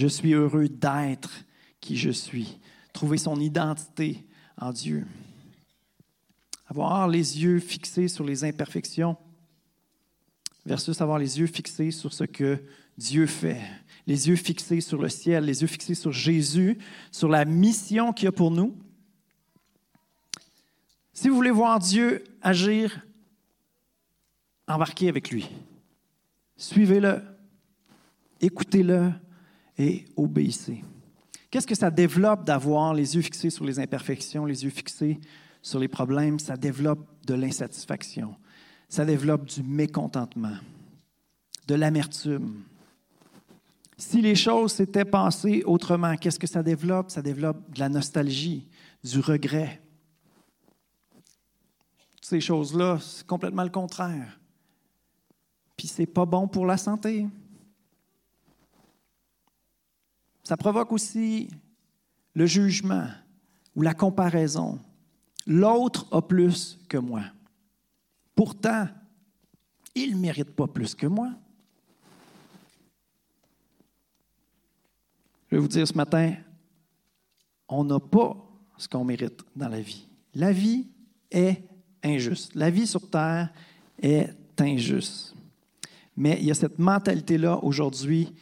Je 0.00 0.06
suis 0.06 0.32
heureux 0.32 0.66
d'être 0.66 1.44
qui 1.78 1.98
je 1.98 2.08
suis. 2.08 2.58
Trouver 2.94 3.18
son 3.18 3.38
identité 3.38 4.24
en 4.56 4.72
Dieu. 4.72 5.06
Avoir 6.68 7.06
les 7.06 7.42
yeux 7.42 7.58
fixés 7.58 8.08
sur 8.08 8.24
les 8.24 8.42
imperfections 8.42 9.18
versus 10.64 10.98
avoir 11.02 11.18
les 11.18 11.38
yeux 11.38 11.46
fixés 11.46 11.90
sur 11.90 12.14
ce 12.14 12.24
que 12.24 12.64
Dieu 12.96 13.26
fait. 13.26 13.60
Les 14.06 14.28
yeux 14.28 14.36
fixés 14.36 14.80
sur 14.80 15.02
le 15.02 15.10
ciel, 15.10 15.44
les 15.44 15.60
yeux 15.60 15.68
fixés 15.68 15.94
sur 15.94 16.12
Jésus, 16.12 16.78
sur 17.12 17.28
la 17.28 17.44
mission 17.44 18.14
qu'il 18.14 18.28
a 18.28 18.32
pour 18.32 18.50
nous. 18.50 18.74
Si 21.12 21.28
vous 21.28 21.36
voulez 21.36 21.50
voir 21.50 21.78
Dieu 21.78 22.24
agir, 22.40 23.04
embarquez 24.66 25.10
avec 25.10 25.30
lui. 25.30 25.50
Suivez-le, 26.56 27.20
écoutez-le, 28.40 29.12
et 29.80 30.04
obéissez. 30.14 30.84
Qu'est-ce 31.50 31.66
que 31.66 31.74
ça 31.74 31.90
développe 31.90 32.44
d'avoir 32.44 32.92
les 32.92 33.16
yeux 33.16 33.22
fixés 33.22 33.48
sur 33.48 33.64
les 33.64 33.80
imperfections, 33.80 34.44
les 34.44 34.62
yeux 34.62 34.70
fixés 34.70 35.18
sur 35.62 35.80
les 35.80 35.88
problèmes? 35.88 36.38
Ça 36.38 36.56
développe 36.56 37.08
de 37.26 37.32
l'insatisfaction. 37.32 38.36
Ça 38.90 39.06
développe 39.06 39.46
du 39.46 39.62
mécontentement, 39.62 40.56
de 41.66 41.74
l'amertume. 41.74 42.62
Si 43.96 44.20
les 44.20 44.34
choses 44.34 44.72
s'étaient 44.72 45.04
passées 45.04 45.62
autrement, 45.64 46.14
qu'est-ce 46.16 46.38
que 46.38 46.46
ça 46.46 46.62
développe? 46.62 47.10
Ça 47.10 47.22
développe 47.22 47.72
de 47.72 47.80
la 47.80 47.88
nostalgie, 47.88 48.68
du 49.02 49.20
regret. 49.20 49.80
Ces 52.20 52.40
choses-là, 52.40 52.98
c'est 53.00 53.26
complètement 53.26 53.64
le 53.64 53.70
contraire. 53.70 54.38
Puis 55.76 55.88
c'est 55.88 56.06
pas 56.06 56.26
bon 56.26 56.46
pour 56.48 56.66
la 56.66 56.76
santé. 56.76 57.26
Ça 60.50 60.56
provoque 60.56 60.90
aussi 60.90 61.48
le 62.34 62.44
jugement 62.44 63.06
ou 63.76 63.82
la 63.82 63.94
comparaison. 63.94 64.80
L'autre 65.46 66.08
a 66.10 66.20
plus 66.20 66.76
que 66.88 66.98
moi. 66.98 67.22
Pourtant, 68.34 68.88
il 69.94 70.16
ne 70.16 70.20
mérite 70.20 70.50
pas 70.50 70.66
plus 70.66 70.96
que 70.96 71.06
moi. 71.06 71.30
Je 75.48 75.54
vais 75.54 75.62
vous 75.62 75.68
dire 75.68 75.86
ce 75.86 75.94
matin, 75.94 76.34
on 77.68 77.84
n'a 77.84 78.00
pas 78.00 78.36
ce 78.76 78.88
qu'on 78.88 79.04
mérite 79.04 79.44
dans 79.54 79.68
la 79.68 79.80
vie. 79.80 80.08
La 80.34 80.50
vie 80.50 80.88
est 81.30 81.62
injuste. 82.02 82.56
La 82.56 82.70
vie 82.70 82.88
sur 82.88 83.08
Terre 83.08 83.52
est 84.02 84.34
injuste. 84.58 85.32
Mais 86.16 86.38
il 86.40 86.46
y 86.46 86.50
a 86.50 86.54
cette 86.54 86.80
mentalité-là 86.80 87.62
aujourd'hui 87.62 88.34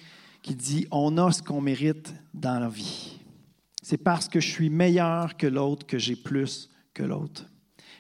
qui 0.42 0.54
dit 0.54 0.86
on 0.90 1.16
a 1.18 1.30
ce 1.32 1.42
qu'on 1.42 1.60
mérite 1.60 2.14
dans 2.34 2.58
la 2.58 2.68
vie. 2.68 3.18
C'est 3.82 3.98
parce 3.98 4.28
que 4.28 4.40
je 4.40 4.48
suis 4.48 4.70
meilleur 4.70 5.36
que 5.36 5.46
l'autre 5.46 5.86
que 5.86 5.98
j'ai 5.98 6.16
plus 6.16 6.70
que 6.94 7.02
l'autre. 7.02 7.46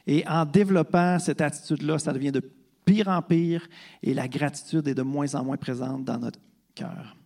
Et 0.06 0.26
en 0.26 0.44
développant 0.44 1.18
cette 1.18 1.40
attitude-là, 1.40 1.98
ça 1.98 2.12
devient 2.12 2.32
de 2.32 2.42
pire 2.84 3.08
en 3.08 3.22
pire 3.22 3.68
et 4.02 4.14
la 4.14 4.28
gratitude 4.28 4.88
est 4.88 4.94
de 4.94 5.02
moins 5.02 5.34
en 5.34 5.44
moins 5.44 5.56
présente 5.56 6.04
dans 6.04 6.18
notre 6.18 6.40
cœur. 6.74 7.16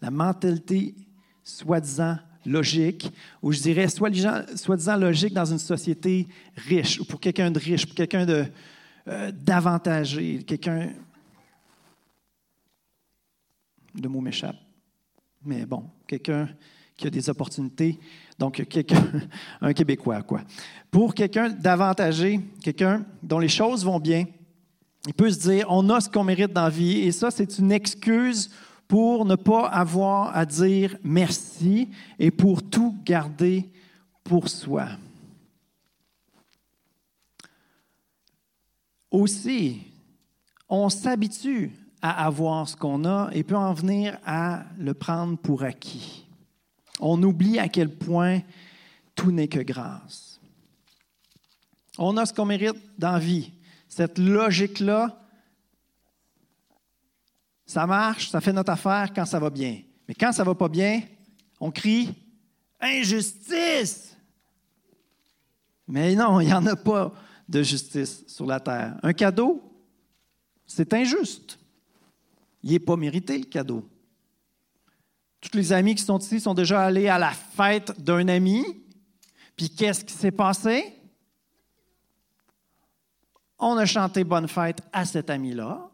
La 0.00 0.10
mentalité 0.10 0.94
soi-disant 1.42 2.18
logique, 2.46 3.12
ou 3.42 3.52
je 3.52 3.60
dirais 3.60 3.88
soi-disant 3.88 4.96
logique 4.96 5.34
dans 5.34 5.44
une 5.44 5.58
société 5.58 6.26
riche, 6.56 7.00
ou 7.00 7.04
pour 7.04 7.20
quelqu'un 7.20 7.50
de 7.50 7.58
riche, 7.58 7.84
pour 7.86 7.94
quelqu'un 7.94 8.26
euh, 9.08 9.32
d'avantagé, 9.32 10.42
quelqu'un. 10.44 10.90
Le 13.94 14.08
mot 14.08 14.20
m'échappe. 14.20 14.56
Mais 15.44 15.64
bon, 15.64 15.84
quelqu'un 16.06 16.48
qui 17.00 17.06
a 17.06 17.10
des 17.10 17.30
opportunités. 17.30 17.98
Donc, 18.38 18.62
quelqu'un, 18.68 19.02
un 19.60 19.72
Québécois, 19.72 20.22
quoi. 20.22 20.42
Pour 20.90 21.14
quelqu'un 21.14 21.48
d'avantagé, 21.48 22.40
quelqu'un 22.62 23.04
dont 23.22 23.38
les 23.38 23.48
choses 23.48 23.84
vont 23.84 23.98
bien, 23.98 24.26
il 25.06 25.14
peut 25.14 25.30
se 25.30 25.40
dire 25.40 25.66
on 25.70 25.88
a 25.88 26.00
ce 26.00 26.10
qu'on 26.10 26.24
mérite 26.24 26.52
dans 26.52 26.64
la 26.64 26.70
vie, 26.70 26.98
et 26.98 27.12
ça, 27.12 27.30
c'est 27.30 27.58
une 27.58 27.72
excuse 27.72 28.50
pour 28.86 29.24
ne 29.24 29.36
pas 29.36 29.66
avoir 29.68 30.36
à 30.36 30.44
dire 30.44 30.96
merci 31.02 31.88
et 32.18 32.30
pour 32.30 32.62
tout 32.62 32.96
garder 33.04 33.70
pour 34.22 34.48
soi. 34.48 34.88
Aussi, 39.10 39.80
on 40.68 40.88
s'habitue 40.88 41.72
à 42.02 42.24
avoir 42.26 42.68
ce 42.68 42.76
qu'on 42.76 43.04
a 43.04 43.30
et 43.32 43.42
peut 43.42 43.56
en 43.56 43.72
venir 43.72 44.18
à 44.24 44.64
le 44.78 44.94
prendre 44.94 45.36
pour 45.38 45.62
acquis. 45.62 46.26
On 47.00 47.22
oublie 47.22 47.58
à 47.58 47.68
quel 47.68 47.90
point 47.94 48.40
tout 49.14 49.32
n'est 49.32 49.48
que 49.48 49.60
grâce. 49.60 50.40
On 51.98 52.16
a 52.16 52.26
ce 52.26 52.32
qu'on 52.32 52.46
mérite 52.46 52.76
dans 52.98 53.18
vie. 53.18 53.52
Cette 53.88 54.18
logique-là, 54.18 55.20
ça 57.66 57.86
marche, 57.86 58.30
ça 58.30 58.40
fait 58.40 58.52
notre 58.52 58.72
affaire 58.72 59.12
quand 59.14 59.24
ça 59.24 59.38
va 59.38 59.50
bien. 59.50 59.80
Mais 60.08 60.14
quand 60.14 60.32
ça 60.32 60.44
va 60.44 60.54
pas 60.54 60.68
bien, 60.68 61.02
on 61.60 61.70
crie 61.70 62.14
Injustice! 62.80 64.16
Mais 65.86 66.14
non, 66.14 66.40
il 66.40 66.46
n'y 66.46 66.54
en 66.54 66.66
a 66.66 66.76
pas 66.76 67.12
de 67.48 67.62
justice 67.62 68.24
sur 68.28 68.46
la 68.46 68.60
terre. 68.60 68.96
Un 69.02 69.12
cadeau, 69.12 69.60
c'est 70.66 70.94
injuste. 70.94 71.58
Il 72.62 72.72
n'est 72.72 72.78
pas 72.78 72.96
mérité, 72.96 73.38
le 73.38 73.44
cadeau. 73.44 73.88
Tous 75.40 75.56
les 75.56 75.72
amis 75.72 75.94
qui 75.94 76.02
sont 76.02 76.18
ici 76.18 76.40
sont 76.40 76.54
déjà 76.54 76.82
allés 76.82 77.08
à 77.08 77.18
la 77.18 77.30
fête 77.30 77.98
d'un 78.00 78.28
ami. 78.28 78.64
Puis 79.56 79.70
qu'est-ce 79.70 80.04
qui 80.04 80.12
s'est 80.12 80.30
passé? 80.30 80.94
On 83.58 83.76
a 83.76 83.86
chanté 83.86 84.24
bonne 84.24 84.48
fête 84.48 84.80
à 84.92 85.04
cet 85.04 85.30
ami-là. 85.30 85.90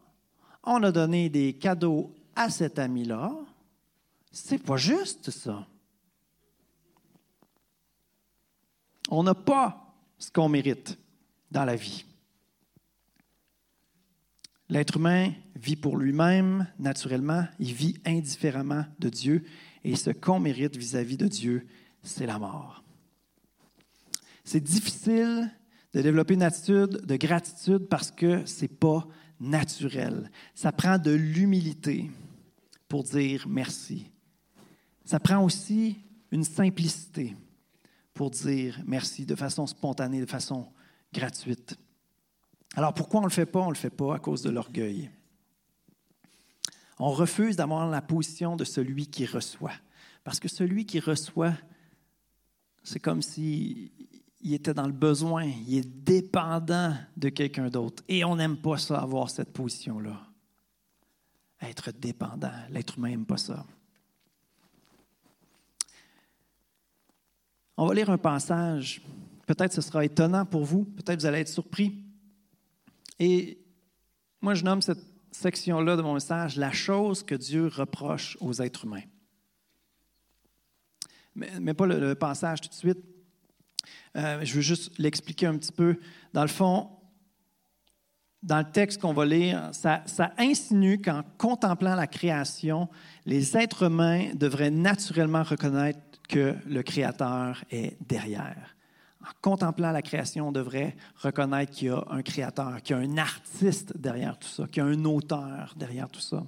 On 0.63 0.83
a 0.83 0.91
donné 0.91 1.29
des 1.29 1.53
cadeaux 1.53 2.13
à 2.35 2.49
cet 2.49 2.79
ami-là. 2.79 3.31
C'est 4.31 4.57
pas 4.57 4.77
juste, 4.77 5.31
ça. 5.31 5.65
On 9.09 9.23
n'a 9.23 9.33
pas 9.33 9.95
ce 10.17 10.29
qu'on 10.29 10.49
mérite 10.49 10.97
dans 11.49 11.63
la 11.63 11.75
vie. 11.75 12.05
L'être 14.69 14.97
humain 14.97 15.31
vit 15.55 15.77
pour 15.77 15.97
lui-même 15.97 16.67
naturellement, 16.77 17.45
il 17.59 17.73
vit 17.73 17.97
indifféremment 18.05 18.85
de 18.99 19.09
Dieu 19.09 19.43
et 19.83 19.95
ce 19.95 20.09
qu'on 20.09 20.39
mérite 20.39 20.75
vis-à-vis 20.75 21.17
de 21.17 21.27
Dieu, 21.27 21.65
c'est 22.03 22.25
la 22.25 22.37
mort. 22.37 22.83
C'est 24.43 24.63
difficile 24.63 25.49
de 25.93 26.01
développer 26.01 26.33
une 26.33 26.43
attitude 26.43 27.05
de 27.05 27.15
gratitude 27.15 27.87
parce 27.89 28.11
que 28.11 28.45
ce 28.45 28.61
n'est 28.61 28.67
pas 28.67 29.07
naturel. 29.39 30.29
Ça 30.53 30.71
prend 30.71 30.97
de 30.97 31.11
l'humilité 31.11 32.11
pour 32.89 33.03
dire 33.03 33.47
merci. 33.47 34.11
Ça 35.05 35.19
prend 35.19 35.43
aussi 35.43 35.97
une 36.31 36.43
simplicité 36.43 37.35
pour 38.13 38.31
dire 38.31 38.81
merci 38.85 39.25
de 39.25 39.35
façon 39.35 39.65
spontanée, 39.67 40.21
de 40.21 40.29
façon 40.29 40.67
gratuite. 41.13 41.77
Alors 42.75 42.93
pourquoi 42.93 43.19
on 43.19 43.23
ne 43.23 43.29
le 43.29 43.33
fait 43.33 43.45
pas? 43.45 43.59
On 43.59 43.67
ne 43.67 43.73
le 43.73 43.75
fait 43.75 43.89
pas 43.89 44.15
à 44.15 44.19
cause 44.19 44.41
de 44.41 44.49
l'orgueil. 44.49 45.09
On 46.99 47.11
refuse 47.11 47.55
d'avoir 47.55 47.89
la 47.89 48.01
position 48.01 48.55
de 48.55 48.63
celui 48.63 49.07
qui 49.07 49.25
reçoit. 49.25 49.73
Parce 50.23 50.39
que 50.39 50.47
celui 50.47 50.85
qui 50.85 50.99
reçoit, 50.99 51.53
c'est 52.83 52.99
comme 52.99 53.21
s'il 53.21 53.91
était 54.43 54.73
dans 54.73 54.87
le 54.87 54.91
besoin, 54.91 55.43
il 55.43 55.77
est 55.77 55.87
dépendant 55.87 56.95
de 57.15 57.29
quelqu'un 57.29 57.69
d'autre. 57.69 58.03
Et 58.07 58.25
on 58.25 58.35
n'aime 58.35 58.57
pas 58.57 58.77
ça, 58.77 58.99
avoir 58.99 59.29
cette 59.29 59.53
position-là. 59.53 60.21
Être 61.61 61.91
dépendant. 61.91 62.51
L'être 62.69 62.97
humain 62.97 63.09
n'aime 63.09 63.25
pas 63.25 63.37
ça. 63.37 63.65
On 67.77 67.85
va 67.85 67.93
lire 67.93 68.09
un 68.09 68.17
passage. 68.17 69.01
Peut-être 69.45 69.73
ce 69.73 69.81
sera 69.81 70.03
étonnant 70.03 70.45
pour 70.45 70.65
vous, 70.65 70.83
peut-être 70.83 71.21
vous 71.21 71.25
allez 71.25 71.39
être 71.39 71.47
surpris. 71.47 72.03
Et 73.19 73.59
moi, 74.41 74.53
je 74.53 74.63
nomme 74.63 74.81
cette 74.81 75.03
section-là 75.31 75.95
de 75.95 76.01
mon 76.01 76.13
message 76.13 76.55
la 76.55 76.71
chose 76.71 77.23
que 77.23 77.35
Dieu 77.35 77.67
reproche 77.67 78.37
aux 78.39 78.53
êtres 78.61 78.85
humains. 78.85 79.03
Mais, 81.35 81.73
pas 81.73 81.85
le, 81.85 82.15
passage 82.15 82.61
tout 82.61 82.69
de 82.69 82.73
suite. 82.73 82.97
Euh, 84.15 84.43
je 84.43 84.55
veux 84.55 84.61
juste 84.61 84.97
l'expliquer 84.97 85.45
un 85.45 85.57
petit 85.57 85.71
peu. 85.71 85.97
Dans 86.33 86.41
le 86.41 86.47
fond, 86.47 86.89
dans 88.41 88.57
le 88.57 88.71
texte 88.71 88.99
qu'on 88.99 89.13
va 89.13 89.25
lire, 89.25 89.69
ça, 89.71 90.01
ça 90.07 90.33
insinue 90.39 90.99
qu'en 90.99 91.21
contemplant 91.37 91.93
la 91.93 92.07
création, 92.07 92.89
les 93.25 93.55
êtres 93.55 93.83
humains 93.83 94.33
devraient 94.33 94.71
naturellement 94.71 95.43
reconnaître 95.43 95.99
que 96.27 96.55
le 96.65 96.81
Créateur 96.81 97.63
est 97.69 97.97
derrière 98.07 98.76
en 99.27 99.31
contemplant 99.41 99.91
la 99.91 100.01
création, 100.01 100.49
on 100.49 100.51
devrait 100.51 100.95
reconnaître 101.17 101.71
qu'il 101.71 101.87
y 101.87 101.91
a 101.91 102.03
un 102.09 102.21
créateur, 102.21 102.81
qu'il 102.81 102.95
y 102.95 102.99
a 102.99 103.01
un 103.01 103.17
artiste 103.17 103.97
derrière 103.97 104.37
tout 104.37 104.47
ça, 104.47 104.67
qu'il 104.67 104.83
y 104.83 104.85
a 104.85 104.89
un 104.89 105.05
auteur 105.05 105.73
derrière 105.75 106.09
tout 106.09 106.21
ça. 106.21 106.45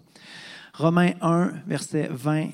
Romains 0.74 1.14
1, 1.22 1.54
versets 1.68 2.08
20 2.10 2.50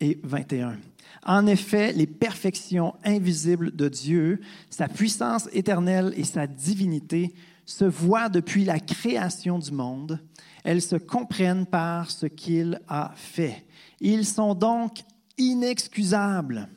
et 0.00 0.18
21. 0.22 0.76
En 1.24 1.46
effet, 1.46 1.92
les 1.92 2.06
perfections 2.06 2.94
invisibles 3.04 3.74
de 3.74 3.88
Dieu, 3.88 4.40
sa 4.70 4.88
puissance 4.88 5.48
éternelle 5.52 6.14
et 6.16 6.24
sa 6.24 6.46
divinité 6.46 7.34
se 7.64 7.84
voient 7.84 8.28
depuis 8.28 8.64
la 8.64 8.78
création 8.78 9.58
du 9.58 9.72
monde. 9.72 10.20
Elles 10.62 10.82
se 10.82 10.96
comprennent 10.96 11.66
par 11.66 12.10
ce 12.10 12.26
qu'il 12.26 12.80
a 12.88 13.12
fait. 13.16 13.66
Ils 14.00 14.24
sont 14.24 14.54
donc 14.54 15.00
inexcusables 15.36 16.68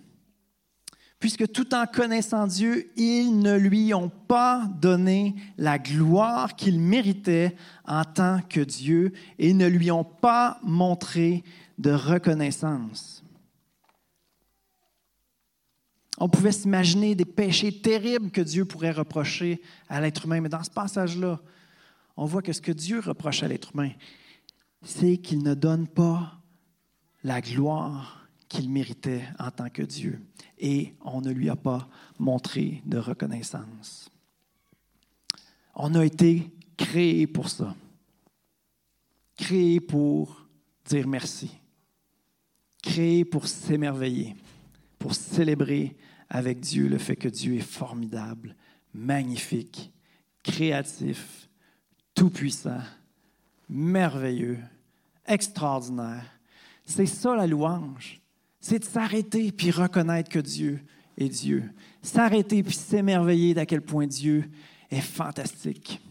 puisque 1.19 1.51
tout 1.51 1.75
en 1.75 1.85
connaissant 1.85 2.47
Dieu, 2.47 2.89
ils 2.95 3.37
ne 3.37 3.55
lui 3.57 3.93
ont 3.93 4.09
pas 4.09 4.67
donné 4.79 5.35
la 5.57 5.77
gloire 5.77 6.55
qu'il 6.55 6.79
méritait 6.79 7.55
en 7.85 8.05
tant 8.05 8.41
que 8.41 8.61
Dieu 8.61 9.11
et 9.37 9.53
ne 9.53 9.67
lui 9.67 9.91
ont 9.91 10.05
pas 10.05 10.59
montré 10.63 11.43
de 11.77 11.91
reconnaissance. 11.91 13.23
On 16.17 16.29
pouvait 16.29 16.51
s'imaginer 16.51 17.15
des 17.15 17.25
péchés 17.25 17.81
terribles 17.81 18.31
que 18.31 18.41
Dieu 18.41 18.65
pourrait 18.65 18.91
reprocher 18.91 19.61
à 19.87 20.01
l'être 20.01 20.25
humain, 20.25 20.41
mais 20.41 20.49
dans 20.49 20.63
ce 20.63 20.69
passage-là, 20.69 21.39
on 22.17 22.25
voit 22.25 22.41
que 22.41 22.51
ce 22.51 22.61
que 22.61 22.73
Dieu 22.73 22.99
reproche 22.99 23.43
à 23.43 23.47
l'être 23.47 23.71
humain, 23.73 23.91
c'est 24.83 25.17
qu'il 25.17 25.43
ne 25.43 25.53
donne 25.53 25.87
pas 25.87 26.39
la 27.23 27.39
gloire 27.41 28.28
qu'il 28.49 28.69
méritait 28.69 29.23
en 29.37 29.51
tant 29.51 29.69
que 29.69 29.83
Dieu. 29.83 30.19
Et 30.57 30.95
on 31.01 31.21
ne 31.21 31.31
lui 31.31 31.49
a 31.49 31.55
pas 31.55 31.87
montré 32.17 32.81
de 32.85 32.97
reconnaissance. 32.97 34.09
On 35.75 35.93
a 35.95 36.03
été 36.03 36.51
créé 36.75 37.27
pour 37.27 37.49
ça. 37.49 37.75
Créé 39.37 39.79
pour 39.79 40.47
dire 40.85 41.07
merci. 41.07 41.51
Créé 42.81 43.23
pour 43.23 43.47
s'émerveiller, 43.47 44.35
pour 44.97 45.13
célébrer 45.13 45.95
avec 46.29 46.59
Dieu 46.59 46.87
le 46.87 46.97
fait 46.97 47.15
que 47.15 47.29
Dieu 47.29 47.55
est 47.55 47.59
formidable, 47.59 48.55
magnifique, 48.93 49.91
créatif, 50.43 51.49
tout-puissant, 52.15 52.81
merveilleux, 53.69 54.59
extraordinaire. 55.25 56.25
C'est 56.85 57.05
ça 57.05 57.35
la 57.35 57.47
louange. 57.47 58.18
C'est 58.59 58.79
de 58.79 58.85
s'arrêter 58.85 59.51
puis 59.51 59.71
reconnaître 59.71 60.29
que 60.29 60.39
Dieu 60.39 60.81
est 61.17 61.29
Dieu. 61.29 61.71
S'arrêter 62.01 62.63
puis 62.63 62.75
s'émerveiller 62.75 63.53
d'à 63.53 63.65
quel 63.65 63.81
point 63.81 64.07
Dieu 64.07 64.49
est 64.89 65.01
fantastique. 65.01 66.01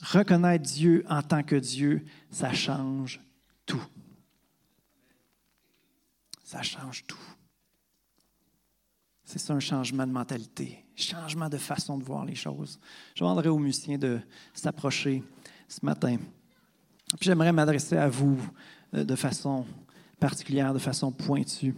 Reconnaître 0.00 0.64
Dieu 0.64 1.04
en 1.08 1.22
tant 1.22 1.42
que 1.42 1.56
Dieu, 1.56 2.04
ça 2.30 2.52
change 2.52 3.20
tout. 3.66 3.84
Ça 6.44 6.62
change 6.62 7.04
tout. 7.06 7.18
C'est 9.24 9.38
ça 9.38 9.54
un 9.54 9.60
changement 9.60 10.06
de 10.06 10.12
mentalité, 10.12 10.84
changement 10.94 11.48
de 11.48 11.56
façon 11.56 11.96
de 11.96 12.04
voir 12.04 12.24
les 12.26 12.34
choses. 12.34 12.78
Je 13.14 13.20
demanderai 13.20 13.48
aux 13.48 13.58
musiciens 13.58 13.96
de 13.96 14.20
s'approcher 14.52 15.22
ce 15.68 15.78
matin. 15.86 16.18
Puis 17.18 17.26
j'aimerais 17.26 17.52
m'adresser 17.52 17.96
à 17.96 18.08
vous 18.08 18.38
euh, 18.94 19.04
de 19.04 19.16
façon 19.16 19.64
particulière, 20.22 20.72
de 20.72 20.78
façon 20.78 21.10
pointue. 21.10 21.74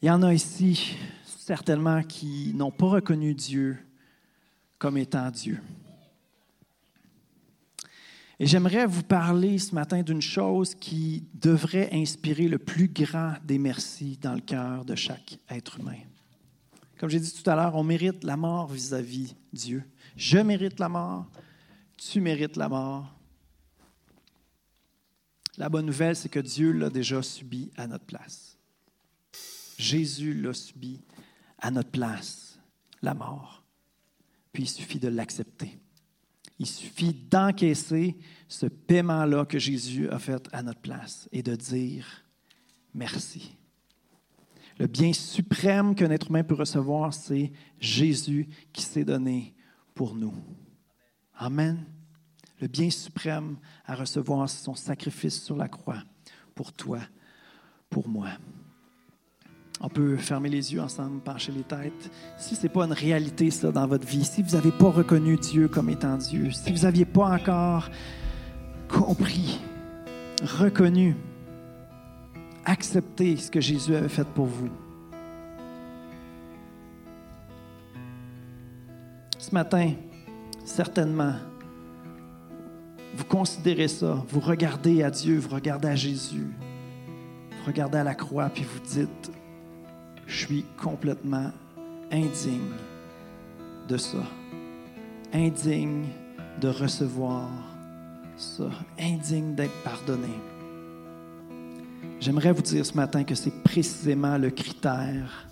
Il 0.00 0.06
y 0.06 0.10
en 0.10 0.22
a 0.22 0.32
ici, 0.32 0.96
certainement, 1.26 2.02
qui 2.02 2.54
n'ont 2.54 2.70
pas 2.70 2.86
reconnu 2.86 3.34
Dieu 3.34 3.76
comme 4.78 4.96
étant 4.96 5.30
Dieu. 5.30 5.60
Et 8.38 8.46
j'aimerais 8.46 8.86
vous 8.86 9.02
parler 9.02 9.58
ce 9.58 9.74
matin 9.74 10.02
d'une 10.02 10.22
chose 10.22 10.74
qui 10.74 11.28
devrait 11.34 11.90
inspirer 11.92 12.48
le 12.48 12.58
plus 12.58 12.88
grand 12.88 13.34
des 13.44 13.58
merci 13.58 14.18
dans 14.22 14.32
le 14.32 14.40
cœur 14.40 14.86
de 14.86 14.94
chaque 14.94 15.38
être 15.50 15.78
humain. 15.78 16.00
Comme 16.98 17.10
j'ai 17.10 17.20
dit 17.20 17.30
tout 17.30 17.50
à 17.50 17.54
l'heure, 17.54 17.76
on 17.76 17.84
mérite 17.84 18.24
la 18.24 18.38
mort 18.38 18.68
vis-à-vis 18.68 19.34
de 19.52 19.58
Dieu. 19.58 19.84
Je 20.16 20.38
mérite 20.38 20.80
la 20.80 20.88
mort, 20.88 21.26
tu 21.98 22.22
mérites 22.22 22.56
la 22.56 22.70
mort. 22.70 23.19
La 25.58 25.68
bonne 25.68 25.86
nouvelle, 25.86 26.16
c'est 26.16 26.28
que 26.28 26.40
Dieu 26.40 26.72
l'a 26.72 26.90
déjà 26.90 27.22
subi 27.22 27.70
à 27.76 27.86
notre 27.86 28.04
place. 28.04 28.56
Jésus 29.78 30.34
l'a 30.34 30.52
subi 30.52 31.00
à 31.58 31.70
notre 31.70 31.90
place, 31.90 32.58
la 33.02 33.14
mort. 33.14 33.64
Puis 34.52 34.64
il 34.64 34.68
suffit 34.68 34.98
de 34.98 35.08
l'accepter. 35.08 35.78
Il 36.58 36.66
suffit 36.66 37.14
d'encaisser 37.14 38.18
ce 38.48 38.66
paiement-là 38.66 39.46
que 39.46 39.58
Jésus 39.58 40.08
a 40.10 40.18
fait 40.18 40.46
à 40.52 40.62
notre 40.62 40.80
place 40.80 41.28
et 41.32 41.42
de 41.42 41.56
dire 41.56 42.06
merci. 42.92 43.56
Le 44.78 44.86
bien 44.86 45.12
suprême 45.12 45.94
qu'un 45.94 46.10
être 46.10 46.28
humain 46.28 46.42
peut 46.42 46.54
recevoir, 46.54 47.12
c'est 47.14 47.52
Jésus 47.78 48.48
qui 48.72 48.82
s'est 48.82 49.04
donné 49.04 49.54
pour 49.94 50.14
nous. 50.14 50.34
Amen. 51.34 51.84
Le 52.60 52.68
bien 52.68 52.90
suprême 52.90 53.56
à 53.86 53.94
recevoir, 53.94 54.48
son 54.48 54.74
sacrifice 54.74 55.42
sur 55.42 55.56
la 55.56 55.68
croix 55.68 56.02
pour 56.54 56.72
toi, 56.72 56.98
pour 57.88 58.06
moi. 58.06 58.28
On 59.80 59.88
peut 59.88 60.18
fermer 60.18 60.50
les 60.50 60.74
yeux 60.74 60.80
ensemble, 60.82 61.20
pencher 61.22 61.52
les 61.52 61.62
têtes. 61.62 62.10
Si 62.36 62.54
ce 62.54 62.64
n'est 62.64 62.68
pas 62.68 62.84
une 62.84 62.92
réalité, 62.92 63.50
ça, 63.50 63.72
dans 63.72 63.86
votre 63.86 64.06
vie, 64.06 64.24
si 64.24 64.42
vous 64.42 64.50
n'avez 64.50 64.72
pas 64.72 64.90
reconnu 64.90 65.38
Dieu 65.38 65.68
comme 65.68 65.88
étant 65.88 66.18
Dieu, 66.18 66.50
si 66.50 66.70
vous 66.70 66.82
n'aviez 66.82 67.06
pas 67.06 67.30
encore 67.30 67.88
compris, 68.88 69.58
reconnu, 70.42 71.16
accepté 72.66 73.36
ce 73.36 73.50
que 73.50 73.60
Jésus 73.60 73.94
avait 73.94 74.10
fait 74.10 74.28
pour 74.28 74.46
vous, 74.46 74.68
ce 79.38 79.54
matin, 79.54 79.94
certainement, 80.66 81.36
vous 83.14 83.24
considérez 83.24 83.88
ça, 83.88 84.22
vous 84.28 84.40
regardez 84.40 85.02
à 85.02 85.10
Dieu, 85.10 85.38
vous 85.38 85.54
regardez 85.54 85.88
à 85.88 85.96
Jésus, 85.96 86.50
vous 87.58 87.66
regardez 87.66 87.98
à 87.98 88.04
la 88.04 88.14
croix, 88.14 88.48
puis 88.48 88.64
vous 88.64 88.80
dites, 88.80 89.32
je 90.26 90.46
suis 90.46 90.64
complètement 90.80 91.50
indigne 92.12 92.74
de 93.88 93.96
ça, 93.96 94.24
indigne 95.32 96.04
de 96.60 96.68
recevoir 96.68 97.48
ça, 98.36 98.70
indigne 98.98 99.54
d'être 99.54 99.82
pardonné. 99.82 100.34
J'aimerais 102.20 102.52
vous 102.52 102.62
dire 102.62 102.84
ce 102.84 102.94
matin 102.94 103.24
que 103.24 103.34
c'est 103.34 103.62
précisément 103.62 104.38
le 104.38 104.50
critère 104.50 105.48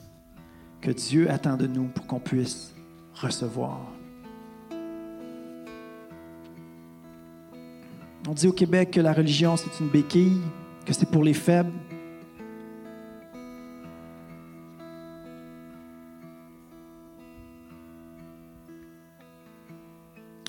que 0.80 0.90
Dieu 0.90 1.30
attend 1.30 1.56
de 1.56 1.66
nous 1.66 1.88
pour 1.88 2.06
qu'on 2.06 2.20
puisse 2.20 2.72
recevoir. 3.14 3.80
On 8.30 8.34
dit 8.34 8.46
au 8.46 8.52
Québec 8.52 8.90
que 8.90 9.00
la 9.00 9.14
religion, 9.14 9.56
c'est 9.56 9.80
une 9.80 9.88
béquille, 9.88 10.42
que 10.84 10.92
c'est 10.92 11.10
pour 11.10 11.24
les 11.24 11.32
faibles. 11.32 11.72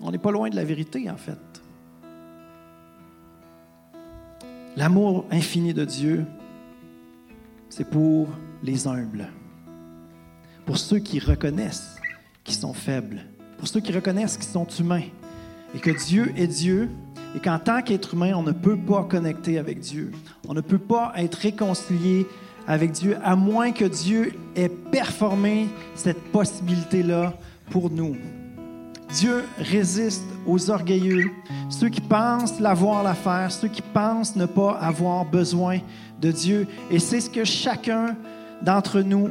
On 0.01 0.11
n'est 0.11 0.17
pas 0.17 0.31
loin 0.31 0.49
de 0.49 0.57
la 0.57 0.65
vérité, 0.65 1.09
en 1.09 1.15
fait. 1.15 1.39
L'amour 4.75 5.25
infini 5.31 5.73
de 5.73 5.85
Dieu, 5.85 6.25
c'est 7.69 7.89
pour 7.89 8.27
les 8.61 8.87
humbles, 8.87 9.29
pour 10.65 10.77
ceux 10.77 10.99
qui 10.99 11.19
reconnaissent 11.19 11.95
qu'ils 12.43 12.55
sont 12.55 12.73
faibles, 12.73 13.21
pour 13.57 13.69
ceux 13.69 13.79
qui 13.79 13.93
reconnaissent 13.93 14.35
qu'ils 14.35 14.51
sont 14.51 14.67
humains 14.67 15.07
et 15.73 15.79
que 15.79 15.91
Dieu 15.91 16.33
est 16.35 16.47
Dieu 16.47 16.89
et 17.35 17.39
qu'en 17.39 17.59
tant 17.59 17.81
qu'être 17.81 18.13
humain, 18.13 18.33
on 18.35 18.43
ne 18.43 18.51
peut 18.51 18.77
pas 18.77 19.03
connecter 19.03 19.57
avec 19.57 19.79
Dieu. 19.79 20.11
On 20.47 20.53
ne 20.53 20.61
peut 20.61 20.79
pas 20.79 21.13
être 21.17 21.35
réconcilié 21.35 22.27
avec 22.67 22.91
Dieu 22.91 23.17
à 23.23 23.35
moins 23.35 23.71
que 23.71 23.85
Dieu 23.85 24.33
ait 24.55 24.69
performé 24.69 25.67
cette 25.95 26.21
possibilité-là 26.31 27.33
pour 27.69 27.89
nous. 27.89 28.15
Dieu 29.13 29.43
résiste 29.57 30.23
aux 30.45 30.69
orgueilleux, 30.69 31.31
ceux 31.69 31.89
qui 31.89 32.01
pensent 32.01 32.59
l'avoir 32.59 33.01
l'affaire, 33.01 33.51
ceux 33.51 33.67
qui 33.67 33.81
pensent 33.81 34.35
ne 34.35 34.45
pas 34.45 34.73
avoir 34.73 35.25
besoin 35.25 35.79
de 36.21 36.31
Dieu. 36.31 36.67
Et 36.91 36.99
c'est 36.99 37.21
ce 37.21 37.29
que 37.29 37.43
chacun 37.43 38.15
d'entre 38.61 39.01
nous, 39.01 39.29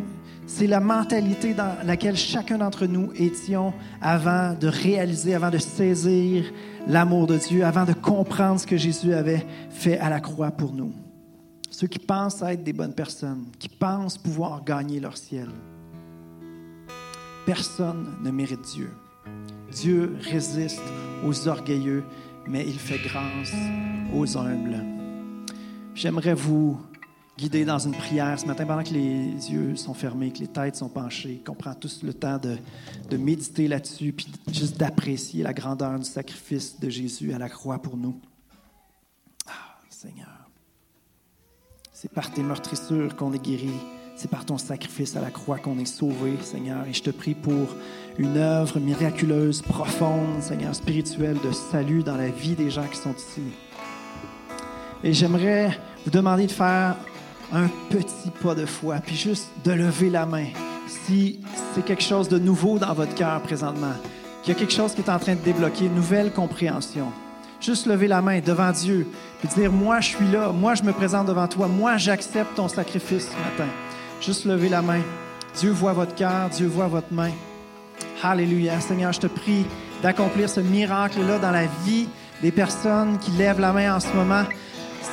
c'est 0.48 0.66
la 0.66 0.80
mentalité 0.80 1.52
dans 1.52 1.76
laquelle 1.84 2.16
chacun 2.16 2.56
d'entre 2.56 2.86
nous 2.86 3.12
étions 3.14 3.74
avant 4.00 4.54
de 4.54 4.66
réaliser, 4.66 5.34
avant 5.34 5.50
de 5.50 5.58
saisir 5.58 6.50
l'amour 6.86 7.26
de 7.26 7.36
Dieu, 7.36 7.64
avant 7.64 7.84
de 7.84 7.92
comprendre 7.92 8.58
ce 8.58 8.66
que 8.66 8.78
Jésus 8.78 9.12
avait 9.12 9.46
fait 9.68 9.98
à 9.98 10.08
la 10.08 10.20
croix 10.20 10.50
pour 10.50 10.72
nous. 10.72 10.92
Ceux 11.70 11.86
qui 11.86 11.98
pensent 11.98 12.40
être 12.40 12.64
des 12.64 12.72
bonnes 12.72 12.94
personnes, 12.94 13.44
qui 13.58 13.68
pensent 13.68 14.16
pouvoir 14.16 14.64
gagner 14.64 15.00
leur 15.00 15.18
ciel. 15.18 15.48
Personne 17.44 18.06
ne 18.24 18.30
mérite 18.30 18.62
Dieu. 18.74 18.90
Dieu 19.70 20.16
résiste 20.22 20.82
aux 21.26 21.46
orgueilleux, 21.46 22.04
mais 22.46 22.64
il 22.66 22.78
fait 22.78 22.98
grâce 23.06 23.52
aux 24.14 24.38
humbles. 24.38 24.82
J'aimerais 25.94 26.34
vous 26.34 26.80
guider 27.38 27.64
dans 27.64 27.78
une 27.78 27.92
prière 27.92 28.38
ce 28.38 28.44
matin 28.46 28.66
pendant 28.66 28.82
que 28.82 28.92
les 28.92 29.30
yeux 29.52 29.76
sont 29.76 29.94
fermés, 29.94 30.32
que 30.32 30.40
les 30.40 30.48
têtes 30.48 30.74
sont 30.74 30.88
penchées, 30.88 31.40
qu'on 31.46 31.54
prend 31.54 31.72
tous 31.72 32.02
le 32.02 32.12
temps 32.12 32.38
de, 32.38 33.16
méditer 33.16 33.68
là-dessus, 33.68 34.12
puis 34.12 34.26
juste 34.50 34.76
d'apprécier 34.76 35.44
la 35.44 35.52
grandeur 35.52 36.00
du 36.00 36.04
sacrifice 36.04 36.80
de 36.80 36.90
Jésus 36.90 37.32
à 37.32 37.38
la 37.38 37.48
croix 37.48 37.80
pour 37.80 37.96
nous. 37.96 38.20
Ah, 39.46 39.78
Seigneur, 39.88 40.50
c'est 41.92 42.10
par 42.10 42.32
tes 42.32 42.42
meurtrissures 42.42 43.14
qu'on 43.14 43.32
est 43.32 43.42
guéri. 43.42 43.70
C'est 44.16 44.30
par 44.30 44.44
ton 44.44 44.58
sacrifice 44.58 45.14
à 45.14 45.20
la 45.20 45.30
croix 45.30 45.58
qu'on 45.58 45.78
est 45.78 45.84
sauvé, 45.84 46.32
Seigneur. 46.42 46.84
Et 46.88 46.92
je 46.92 47.04
te 47.04 47.10
prie 47.10 47.34
pour 47.34 47.68
une 48.18 48.36
œuvre 48.36 48.80
miraculeuse, 48.80 49.62
profonde, 49.62 50.42
Seigneur, 50.42 50.74
spirituelle, 50.74 51.36
de 51.44 51.52
salut 51.52 52.02
dans 52.02 52.16
la 52.16 52.30
vie 52.30 52.56
des 52.56 52.68
gens 52.68 52.88
qui 52.88 52.96
sont 52.96 53.14
ici. 53.14 53.42
Et 55.04 55.12
j'aimerais 55.12 55.78
vous 56.04 56.10
demander 56.10 56.48
de 56.48 56.50
faire 56.50 56.96
un 57.52 57.68
petit 57.90 58.30
pas 58.42 58.54
de 58.54 58.66
foi, 58.66 58.96
puis 58.96 59.16
juste 59.16 59.48
de 59.64 59.72
lever 59.72 60.10
la 60.10 60.26
main. 60.26 60.46
Si 60.86 61.40
c'est 61.74 61.84
quelque 61.84 62.02
chose 62.02 62.28
de 62.28 62.38
nouveau 62.38 62.78
dans 62.78 62.92
votre 62.94 63.14
cœur 63.14 63.40
présentement, 63.42 63.94
qu'il 64.42 64.54
y 64.54 64.56
a 64.56 64.58
quelque 64.58 64.72
chose 64.72 64.94
qui 64.94 65.00
est 65.00 65.10
en 65.10 65.18
train 65.18 65.34
de 65.34 65.40
débloquer, 65.40 65.86
une 65.86 65.94
nouvelle 65.94 66.32
compréhension. 66.32 67.06
Juste 67.60 67.86
lever 67.86 68.06
la 68.06 68.22
main 68.22 68.40
devant 68.40 68.70
Dieu, 68.70 69.06
puis 69.40 69.48
dire, 69.48 69.72
moi 69.72 70.00
je 70.00 70.08
suis 70.08 70.28
là, 70.28 70.52
moi 70.52 70.74
je 70.74 70.82
me 70.82 70.92
présente 70.92 71.26
devant 71.26 71.48
toi, 71.48 71.66
moi 71.66 71.96
j'accepte 71.96 72.54
ton 72.54 72.68
sacrifice 72.68 73.24
ce 73.24 73.36
matin. 73.36 73.70
Juste 74.20 74.44
lever 74.44 74.68
la 74.68 74.82
main. 74.82 75.00
Dieu 75.58 75.70
voit 75.70 75.92
votre 75.92 76.14
cœur, 76.14 76.48
Dieu 76.50 76.66
voit 76.68 76.86
votre 76.86 77.12
main. 77.12 77.32
Alléluia. 78.22 78.80
Seigneur, 78.80 79.12
je 79.12 79.20
te 79.20 79.26
prie 79.26 79.64
d'accomplir 80.02 80.48
ce 80.48 80.60
miracle-là 80.60 81.38
dans 81.38 81.50
la 81.50 81.66
vie 81.84 82.08
des 82.42 82.52
personnes 82.52 83.18
qui 83.18 83.32
lèvent 83.32 83.60
la 83.60 83.72
main 83.72 83.96
en 83.96 84.00
ce 84.00 84.12
moment. 84.14 84.44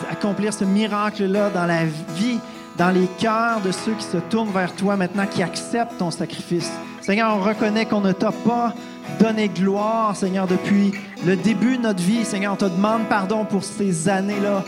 Accomplir 0.10 0.54
ce 0.54 0.66
miracle-là 0.66 1.50
dans 1.50 1.66
la 1.66 1.86
vie, 1.86 2.40
dans 2.78 2.90
les 2.90 3.08
cœurs 3.20 3.62
de 3.62 3.72
ceux 3.72 3.94
qui 3.94 4.04
se 4.06 4.18
tournent 4.18 4.52
vers 4.52 4.74
toi 4.76 4.96
maintenant, 4.96 5.26
qui 5.26 5.44
acceptent 5.44 5.98
ton 5.98 6.12
sacrifice. 6.12 6.72
Seigneur, 7.02 7.36
on 7.38 7.42
reconnaît 7.42 7.86
qu'on 7.86 8.02
ne 8.02 8.12
t'a 8.12 8.32
pas 8.32 8.74
donné 9.20 9.48
gloire, 9.50 10.16
Seigneur, 10.16 10.48
depuis 10.48 10.94
le 11.26 11.36
début 11.36 11.78
de 11.78 11.84
notre 11.84 12.02
vie. 12.02 12.26
Seigneur, 12.26 12.54
on 12.54 12.58
te 12.58 12.66
demande 12.66 13.08
pardon 13.08 13.46
pour 13.46 13.64
ces 13.64 14.10
années-là 14.10 14.64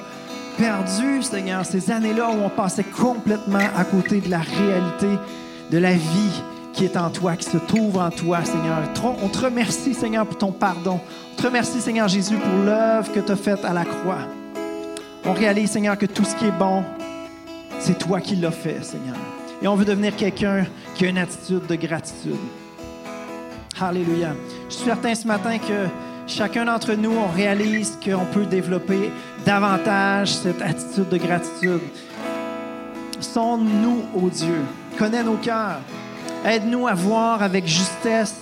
perdues, 0.57 1.21
Seigneur, 1.21 1.65
ces 1.65 1.91
années-là 1.91 2.29
où 2.29 2.43
on 2.43 2.49
passait 2.49 2.83
complètement 2.83 3.59
à 3.75 3.83
côté 3.83 4.21
de 4.21 4.29
la 4.29 4.39
réalité 4.39 5.07
de 5.71 5.77
la 5.77 5.93
vie 5.93 6.41
qui 6.73 6.85
est 6.85 6.97
en 6.97 7.09
toi, 7.09 7.35
qui 7.35 7.49
se 7.49 7.57
trouve 7.57 7.97
en 7.97 8.11
toi, 8.11 8.43
Seigneur. 8.45 8.77
On 9.23 9.29
te 9.29 9.39
remercie, 9.39 9.93
Seigneur, 9.93 10.25
pour 10.25 10.37
ton 10.37 10.51
pardon. 10.51 10.99
On 11.33 11.35
te 11.35 11.47
remercie, 11.47 11.81
Seigneur 11.81 12.07
Jésus, 12.07 12.35
pour 12.35 12.63
l'œuvre 12.63 13.11
que 13.11 13.19
tu 13.19 13.31
as 13.31 13.35
faite 13.35 13.65
à 13.65 13.73
la 13.73 13.83
croix. 13.83 14.36
On 15.27 15.33
réalise, 15.33 15.71
Seigneur, 15.71 15.97
que 15.97 16.05
tout 16.05 16.23
ce 16.23 16.33
qui 16.35 16.45
est 16.45 16.57
bon, 16.57 16.85
c'est 17.79 17.97
toi 17.97 18.21
qui 18.21 18.37
l'as 18.37 18.49
fait, 18.49 18.81
Seigneur. 18.81 19.17
Et 19.61 19.67
on 19.67 19.75
veut 19.75 19.83
devenir 19.83 20.15
quelqu'un 20.15 20.65
qui 20.95 21.05
a 21.05 21.09
une 21.09 21.17
attitude 21.17 21.65
de 21.67 21.75
gratitude. 21.75 22.37
Alléluia. 23.79 24.29
Je 24.69 24.75
suis 24.75 24.85
certain 24.85 25.13
ce 25.13 25.27
matin 25.27 25.57
que 25.57 25.87
chacun 26.27 26.63
d'entre 26.63 26.93
nous, 26.93 27.11
on 27.11 27.27
réalise 27.27 27.99
qu'on 28.01 28.23
peut 28.25 28.45
développer 28.45 29.11
davantage 29.45 30.33
cette 30.33 30.61
attitude 30.61 31.09
de 31.09 31.17
gratitude. 31.17 31.81
Sonde-nous, 33.19 34.03
ô 34.15 34.29
Dieu. 34.29 34.61
Connais 34.97 35.23
nos 35.23 35.35
cœurs. 35.35 35.81
Aide-nous 36.45 36.87
à 36.87 36.93
voir 36.93 37.43
avec 37.43 37.67
justesse 37.67 38.35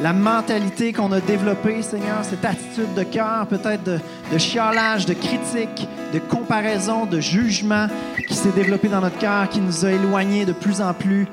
la 0.00 0.12
mentalité 0.12 0.92
qu'on 0.92 1.10
a 1.12 1.20
développée, 1.20 1.82
Seigneur, 1.82 2.18
cette 2.22 2.44
attitude 2.44 2.94
de 2.94 3.02
cœur, 3.02 3.46
peut-être 3.48 3.82
de, 3.82 3.98
de 4.32 5.06
de 5.06 5.12
critique, 5.14 5.88
de 6.12 6.18
comparaison, 6.20 7.04
de 7.04 7.20
jugement 7.20 7.88
qui 8.28 8.34
s'est 8.34 8.52
développée 8.52 8.88
dans 8.88 9.00
notre 9.00 9.18
cœur, 9.18 9.48
qui 9.48 9.60
nous 9.60 9.84
a 9.84 9.90
éloignés 9.90 10.44
de 10.44 10.52
plus 10.52 10.80
en 10.80 10.94
plus 10.94 11.26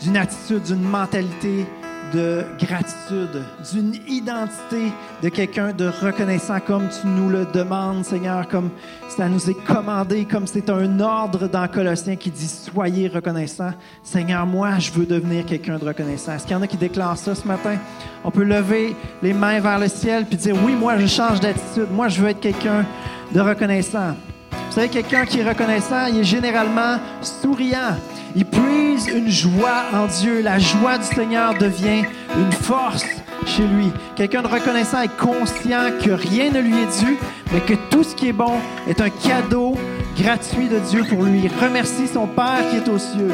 d'une 0.00 0.16
attitude, 0.16 0.62
d'une 0.62 0.82
mentalité 0.82 1.66
de 2.14 2.44
gratitude, 2.58 3.42
d'une 3.72 3.94
identité 4.06 4.92
de 5.22 5.28
quelqu'un 5.28 5.72
de 5.72 5.88
reconnaissant 5.88 6.60
comme 6.60 6.88
tu 6.88 7.08
nous 7.08 7.28
le 7.28 7.44
demandes, 7.46 8.04
Seigneur, 8.04 8.46
comme 8.46 8.70
ça 9.08 9.28
nous 9.28 9.50
est 9.50 9.64
commandé, 9.64 10.24
comme 10.24 10.46
c'est 10.46 10.70
un 10.70 11.00
ordre 11.00 11.48
dans 11.48 11.66
Colossiens 11.66 12.14
qui 12.14 12.30
dit 12.30 12.46
soyez 12.46 13.08
reconnaissants. 13.08 13.72
Seigneur, 14.04 14.46
moi, 14.46 14.78
je 14.78 14.92
veux 14.92 15.06
devenir 15.06 15.44
quelqu'un 15.44 15.78
de 15.78 15.84
reconnaissant. 15.84 16.34
Est-ce 16.34 16.44
qu'il 16.44 16.52
y 16.52 16.58
en 16.58 16.62
a 16.62 16.68
qui 16.68 16.76
déclarent 16.76 17.18
ça 17.18 17.34
ce 17.34 17.46
matin? 17.48 17.76
On 18.22 18.30
peut 18.30 18.44
lever 18.44 18.94
les 19.20 19.32
mains 19.32 19.58
vers 19.58 19.80
le 19.80 19.88
ciel 19.88 20.24
puis 20.24 20.36
dire 20.36 20.54
oui, 20.64 20.72
moi, 20.72 20.96
je 20.98 21.06
change 21.06 21.40
d'attitude. 21.40 21.88
Moi, 21.90 22.08
je 22.08 22.22
veux 22.22 22.28
être 22.28 22.40
quelqu'un 22.40 22.86
de 23.32 23.40
reconnaissant. 23.40 24.14
Vous 24.50 24.72
savez, 24.72 24.88
quelqu'un 24.88 25.24
qui 25.24 25.40
est 25.40 25.48
reconnaissant, 25.48 26.06
il 26.06 26.18
est 26.18 26.24
généralement 26.24 26.98
souriant. 27.20 27.96
Il 28.36 28.44
puise 28.44 29.06
une 29.08 29.30
joie 29.30 29.84
en 29.92 30.06
Dieu. 30.06 30.42
La 30.42 30.58
joie 30.58 30.98
du 30.98 31.04
Seigneur 31.04 31.54
devient 31.54 32.04
une 32.36 32.52
force 32.52 33.04
chez 33.46 33.66
lui. 33.66 33.92
Quelqu'un 34.16 34.42
de 34.42 34.48
reconnaissant 34.48 35.02
est 35.02 35.16
conscient 35.16 35.90
que 36.02 36.10
rien 36.10 36.50
ne 36.50 36.60
lui 36.60 36.74
est 36.74 37.04
dû, 37.04 37.16
mais 37.52 37.60
que 37.60 37.74
tout 37.90 38.02
ce 38.02 38.16
qui 38.16 38.28
est 38.28 38.32
bon 38.32 38.54
est 38.88 39.00
un 39.00 39.10
cadeau 39.10 39.76
gratuit 40.16 40.68
de 40.68 40.80
Dieu 40.80 41.04
pour 41.08 41.22
lui. 41.22 41.42
Il 41.44 41.64
remercie 41.64 42.08
son 42.08 42.26
Père 42.26 42.68
qui 42.70 42.76
est 42.76 42.88
aux 42.88 42.98
cieux. 42.98 43.30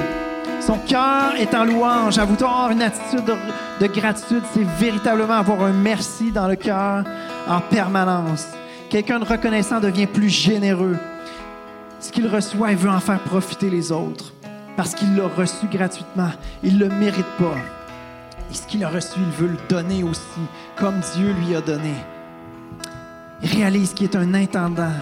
Son 0.60 0.76
cœur 0.76 1.34
est 1.38 1.54
en 1.54 1.64
louange. 1.64 2.18
À 2.18 2.22
avoir 2.22 2.70
une 2.70 2.82
attitude 2.82 3.24
de, 3.24 3.34
de 3.80 3.86
gratitude, 3.86 4.42
c'est 4.52 4.66
véritablement 4.78 5.34
avoir 5.34 5.62
un 5.62 5.72
merci 5.72 6.30
dans 6.30 6.46
le 6.46 6.56
cœur 6.56 7.04
en 7.48 7.60
permanence. 7.60 8.46
Quelqu'un 8.90 9.18
de 9.18 9.24
reconnaissant 9.24 9.80
devient 9.80 10.06
plus 10.06 10.28
généreux. 10.28 10.98
Ce 12.00 12.12
qu'il 12.12 12.26
reçoit, 12.26 12.72
il 12.72 12.76
veut 12.76 12.90
en 12.90 13.00
faire 13.00 13.20
profiter 13.20 13.70
les 13.70 13.92
autres 13.92 14.34
parce 14.80 14.94
qu'il 14.94 15.14
l'a 15.14 15.26
reçu 15.26 15.66
gratuitement. 15.66 16.30
Il 16.62 16.78
ne 16.78 16.86
le 16.86 16.88
mérite 16.88 17.26
pas. 17.38 17.54
Et 18.50 18.54
ce 18.54 18.66
qu'il 18.66 18.82
a 18.82 18.88
reçu, 18.88 19.18
il 19.18 19.30
veut 19.30 19.48
le 19.48 19.58
donner 19.68 20.02
aussi, 20.02 20.40
comme 20.74 20.98
Dieu 21.14 21.34
lui 21.34 21.54
a 21.54 21.60
donné. 21.60 21.92
Il 23.42 23.50
réalise 23.50 23.92
qu'il 23.92 24.06
est 24.06 24.16
un 24.16 24.32
intendant, 24.32 24.94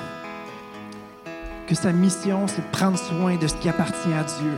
que 1.68 1.76
sa 1.76 1.93
mission, 1.93 2.49
c'est 2.49 2.62
de 2.62 2.72
prendre 2.72 2.99
soin 2.99 3.37
de 3.37 3.47
ce 3.47 3.55
qui 3.55 3.68
appartient 3.68 4.12
à 4.12 4.24
Dieu, 4.24 4.51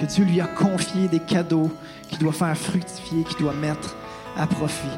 que 0.00 0.06
Dieu 0.06 0.24
lui 0.24 0.40
a 0.40 0.46
confié 0.46 1.08
des 1.08 1.20
cadeaux 1.20 1.70
qu'il 2.08 2.18
doit 2.18 2.32
faire 2.32 2.56
fructifier, 2.56 3.24
qu'il 3.24 3.40
doit 3.40 3.52
mettre 3.52 3.96
à 4.34 4.46
profit. 4.46 4.88